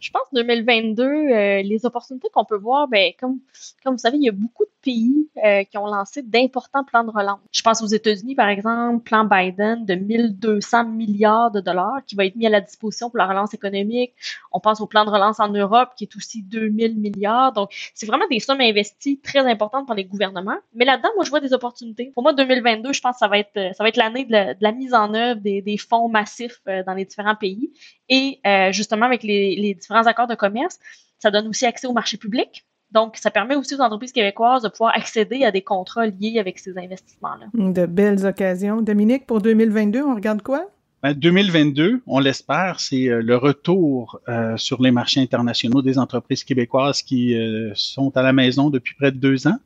Je 0.00 0.10
pense 0.10 0.22
2022, 0.32 1.02
euh, 1.02 1.62
les 1.62 1.84
opportunités 1.84 2.28
qu'on 2.32 2.44
peut 2.44 2.58
voir, 2.58 2.86
ben 2.86 3.10
comme 3.18 3.38
comme 3.82 3.94
vous 3.94 3.98
savez, 3.98 4.16
il 4.16 4.24
y 4.24 4.28
a 4.28 4.32
beaucoup 4.32 4.64
de 4.64 4.70
pays 4.82 5.28
euh, 5.44 5.64
qui 5.64 5.78
ont 5.78 5.86
lancé 5.86 6.22
d'importants 6.22 6.84
plans 6.84 7.04
de 7.04 7.10
relance. 7.10 7.40
Je 7.52 7.62
pense 7.62 7.82
aux 7.82 7.86
États-Unis, 7.86 8.34
par 8.34 8.48
exemple, 8.48 9.02
plan 9.02 9.24
Biden 9.24 9.84
de 9.84 9.94
1200 9.94 10.84
milliards 10.86 11.50
de 11.50 11.60
dollars 11.60 11.98
qui 12.06 12.14
va 12.14 12.24
être 12.24 12.36
mis 12.36 12.46
à 12.46 12.50
la 12.50 12.60
disposition 12.60 13.10
pour 13.10 13.18
la 13.18 13.26
relance 13.26 13.54
économique. 13.54 14.14
On 14.52 14.60
pense 14.60 14.80
au 14.80 14.86
plan 14.86 15.04
de 15.04 15.10
relance 15.10 15.40
en 15.40 15.48
Europe 15.48 15.90
qui 15.96 16.04
est 16.04 16.16
aussi 16.16 16.42
2000 16.42 16.98
milliards. 16.98 17.52
Donc, 17.52 17.70
c'est 17.94 18.06
vraiment 18.06 18.26
des 18.30 18.40
sommes 18.40 18.60
investies 18.60 19.20
très 19.20 19.40
importantes 19.40 19.86
par 19.86 19.96
les 19.96 20.04
gouvernements. 20.04 20.58
Mais 20.74 20.84
là-dedans, 20.84 21.10
moi, 21.16 21.24
je 21.24 21.30
vois 21.30 21.40
des 21.40 21.52
opportunités. 21.52 22.12
Pour 22.14 22.22
moi, 22.22 22.32
2022, 22.32 22.92
je 22.92 23.00
pense 23.00 23.16
que 23.16 23.18
ça 23.18 23.28
va 23.28 23.38
être 23.38 23.74
ça 23.74 23.82
va 23.82 23.88
être 23.88 23.96
l'année 23.96 24.24
de, 24.24 24.56
la 24.60 24.72
mise 24.72 24.94
en 24.94 25.14
œuvre 25.14 25.40
des, 25.40 25.62
des 25.62 25.76
fonds 25.76 26.08
massifs 26.08 26.60
euh, 26.68 26.82
dans 26.84 26.94
les 26.94 27.04
différents 27.04 27.36
pays. 27.36 27.72
Et 28.08 28.40
euh, 28.46 28.72
justement, 28.72 29.06
avec 29.06 29.22
les, 29.22 29.56
les 29.56 29.74
différents 29.74 30.06
accords 30.06 30.26
de 30.26 30.34
commerce, 30.34 30.78
ça 31.18 31.30
donne 31.30 31.48
aussi 31.48 31.66
accès 31.66 31.86
au 31.86 31.92
marché 31.92 32.16
public. 32.16 32.64
Donc, 32.92 33.16
ça 33.16 33.30
permet 33.30 33.54
aussi 33.54 33.74
aux 33.74 33.80
entreprises 33.80 34.12
québécoises 34.12 34.62
de 34.62 34.68
pouvoir 34.68 34.92
accéder 34.96 35.44
à 35.44 35.50
des 35.50 35.62
contrats 35.62 36.06
liés 36.06 36.38
avec 36.38 36.58
ces 36.58 36.78
investissements-là. 36.78 37.46
De 37.52 37.86
belles 37.86 38.24
occasions. 38.24 38.80
Dominique, 38.80 39.26
pour 39.26 39.40
2022, 39.40 40.02
on 40.02 40.14
regarde 40.14 40.42
quoi? 40.42 40.66
2022, 41.04 41.92
ben, 41.92 42.00
on 42.06 42.18
l'espère, 42.18 42.80
c'est 42.80 43.08
euh, 43.08 43.22
le 43.22 43.36
retour 43.36 44.20
euh, 44.28 44.56
sur 44.56 44.82
les 44.82 44.90
marchés 44.90 45.20
internationaux 45.20 45.82
des 45.82 45.98
entreprises 45.98 46.44
québécoises 46.44 47.02
qui 47.02 47.36
euh, 47.36 47.70
sont 47.74 48.16
à 48.16 48.22
la 48.22 48.32
maison 48.32 48.68
depuis 48.70 48.94
près 48.94 49.12
de 49.12 49.18
deux 49.18 49.46
ans. 49.46 49.58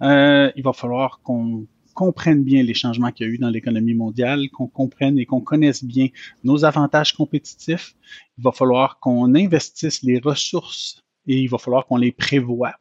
il 0.00 0.62
va 0.62 0.72
falloir 0.72 1.20
qu'on 1.22 1.66
comprenne 1.94 2.44
bien 2.44 2.62
les 2.62 2.74
changements 2.74 3.10
qu'il 3.10 3.26
y 3.26 3.30
a 3.30 3.32
eu 3.32 3.38
dans 3.38 3.48
l'économie 3.48 3.94
mondiale, 3.94 4.48
qu'on 4.52 4.68
comprenne 4.68 5.18
et 5.18 5.26
qu'on 5.26 5.40
connaisse 5.40 5.82
bien 5.82 6.08
nos 6.44 6.64
avantages 6.64 7.12
compétitifs. 7.12 7.96
Il 8.38 8.44
va 8.44 8.52
falloir 8.52 9.00
qu'on 9.00 9.34
investisse 9.34 10.04
les 10.04 10.20
ressources 10.20 11.02
et 11.28 11.38
il 11.38 11.48
va 11.48 11.58
falloir 11.58 11.86
qu'on 11.86 11.96
les 11.96 12.12
prévoie. 12.12 12.74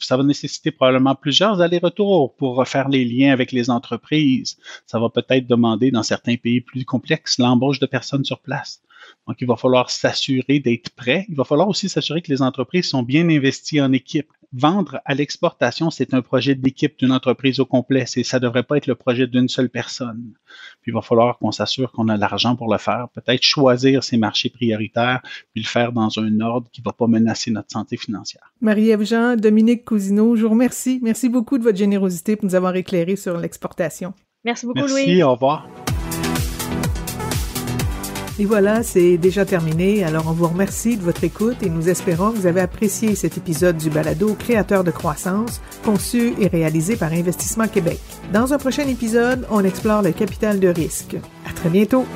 Ça 0.00 0.16
va 0.16 0.22
nécessiter 0.22 0.70
probablement 0.70 1.14
plusieurs 1.14 1.60
allers-retours 1.60 2.34
pour 2.36 2.54
refaire 2.56 2.88
les 2.88 3.04
liens 3.04 3.32
avec 3.32 3.52
les 3.52 3.68
entreprises. 3.68 4.56
Ça 4.86 4.98
va 4.98 5.10
peut-être 5.10 5.46
demander, 5.46 5.90
dans 5.90 6.02
certains 6.02 6.36
pays 6.36 6.60
plus 6.62 6.84
complexes, 6.84 7.38
l'embauche 7.38 7.78
de 7.78 7.86
personnes 7.86 8.24
sur 8.24 8.38
place. 8.38 8.80
Donc, 9.26 9.36
il 9.40 9.46
va 9.46 9.56
falloir 9.56 9.90
s'assurer 9.90 10.60
d'être 10.60 10.90
prêt. 10.90 11.26
Il 11.28 11.36
va 11.36 11.44
falloir 11.44 11.68
aussi 11.68 11.88
s'assurer 11.88 12.22
que 12.22 12.32
les 12.32 12.42
entreprises 12.42 12.88
sont 12.88 13.02
bien 13.02 13.28
investies 13.28 13.80
en 13.80 13.92
équipe 13.92 14.30
vendre 14.52 15.00
à 15.04 15.14
l'exportation, 15.14 15.90
c'est 15.90 16.14
un 16.14 16.22
projet 16.22 16.54
d'équipe 16.54 16.98
d'une 16.98 17.12
entreprise 17.12 17.60
au 17.60 17.66
complet. 17.66 18.04
C'est, 18.06 18.24
ça 18.24 18.40
devrait 18.40 18.62
pas 18.62 18.76
être 18.76 18.86
le 18.86 18.94
projet 18.94 19.26
d'une 19.26 19.48
seule 19.48 19.68
personne. 19.68 20.32
Puis 20.82 20.90
il 20.90 20.94
va 20.94 21.02
falloir 21.02 21.38
qu'on 21.38 21.52
s'assure 21.52 21.92
qu'on 21.92 22.08
a 22.08 22.16
l'argent 22.16 22.56
pour 22.56 22.70
le 22.72 22.78
faire. 22.78 23.08
Peut-être 23.14 23.42
choisir 23.42 24.02
ses 24.02 24.16
marchés 24.16 24.50
prioritaires, 24.50 25.20
puis 25.52 25.62
le 25.62 25.68
faire 25.68 25.92
dans 25.92 26.18
un 26.18 26.40
ordre 26.40 26.68
qui 26.72 26.82
va 26.82 26.92
pas 26.92 27.06
menacer 27.06 27.50
notre 27.50 27.70
santé 27.70 27.96
financière. 27.96 28.52
Marie-Ève 28.60 29.04
Jean, 29.04 29.36
Dominique 29.36 29.84
Cousineau, 29.84 30.36
je 30.36 30.42
vous 30.42 30.50
remercie. 30.50 30.98
Merci 31.02 31.28
beaucoup 31.28 31.58
de 31.58 31.62
votre 31.62 31.78
générosité 31.78 32.36
pour 32.36 32.46
nous 32.46 32.54
avoir 32.54 32.74
éclairé 32.76 33.16
sur 33.16 33.36
l'exportation. 33.36 34.14
Merci 34.44 34.66
beaucoup, 34.66 34.80
Merci, 34.80 35.06
Louis. 35.06 35.22
au 35.22 35.32
revoir. 35.32 35.68
Et 38.40 38.46
voilà, 38.46 38.82
c'est 38.82 39.18
déjà 39.18 39.44
terminé. 39.44 40.02
Alors 40.02 40.24
on 40.26 40.32
vous 40.32 40.48
remercie 40.48 40.96
de 40.96 41.02
votre 41.02 41.24
écoute 41.24 41.62
et 41.62 41.68
nous 41.68 41.90
espérons 41.90 42.30
que 42.30 42.38
vous 42.38 42.46
avez 42.46 42.62
apprécié 42.62 43.14
cet 43.14 43.36
épisode 43.36 43.76
du 43.76 43.90
balado 43.90 44.34
Créateur 44.34 44.82
de 44.82 44.90
croissance, 44.90 45.60
conçu 45.84 46.32
et 46.40 46.46
réalisé 46.46 46.96
par 46.96 47.12
Investissement 47.12 47.68
Québec. 47.68 48.00
Dans 48.32 48.54
un 48.54 48.58
prochain 48.58 48.88
épisode, 48.88 49.46
on 49.50 49.62
explore 49.62 50.00
le 50.00 50.12
capital 50.12 50.58
de 50.58 50.68
risque. 50.68 51.18
À 51.46 51.52
très 51.52 51.68
bientôt. 51.68 52.06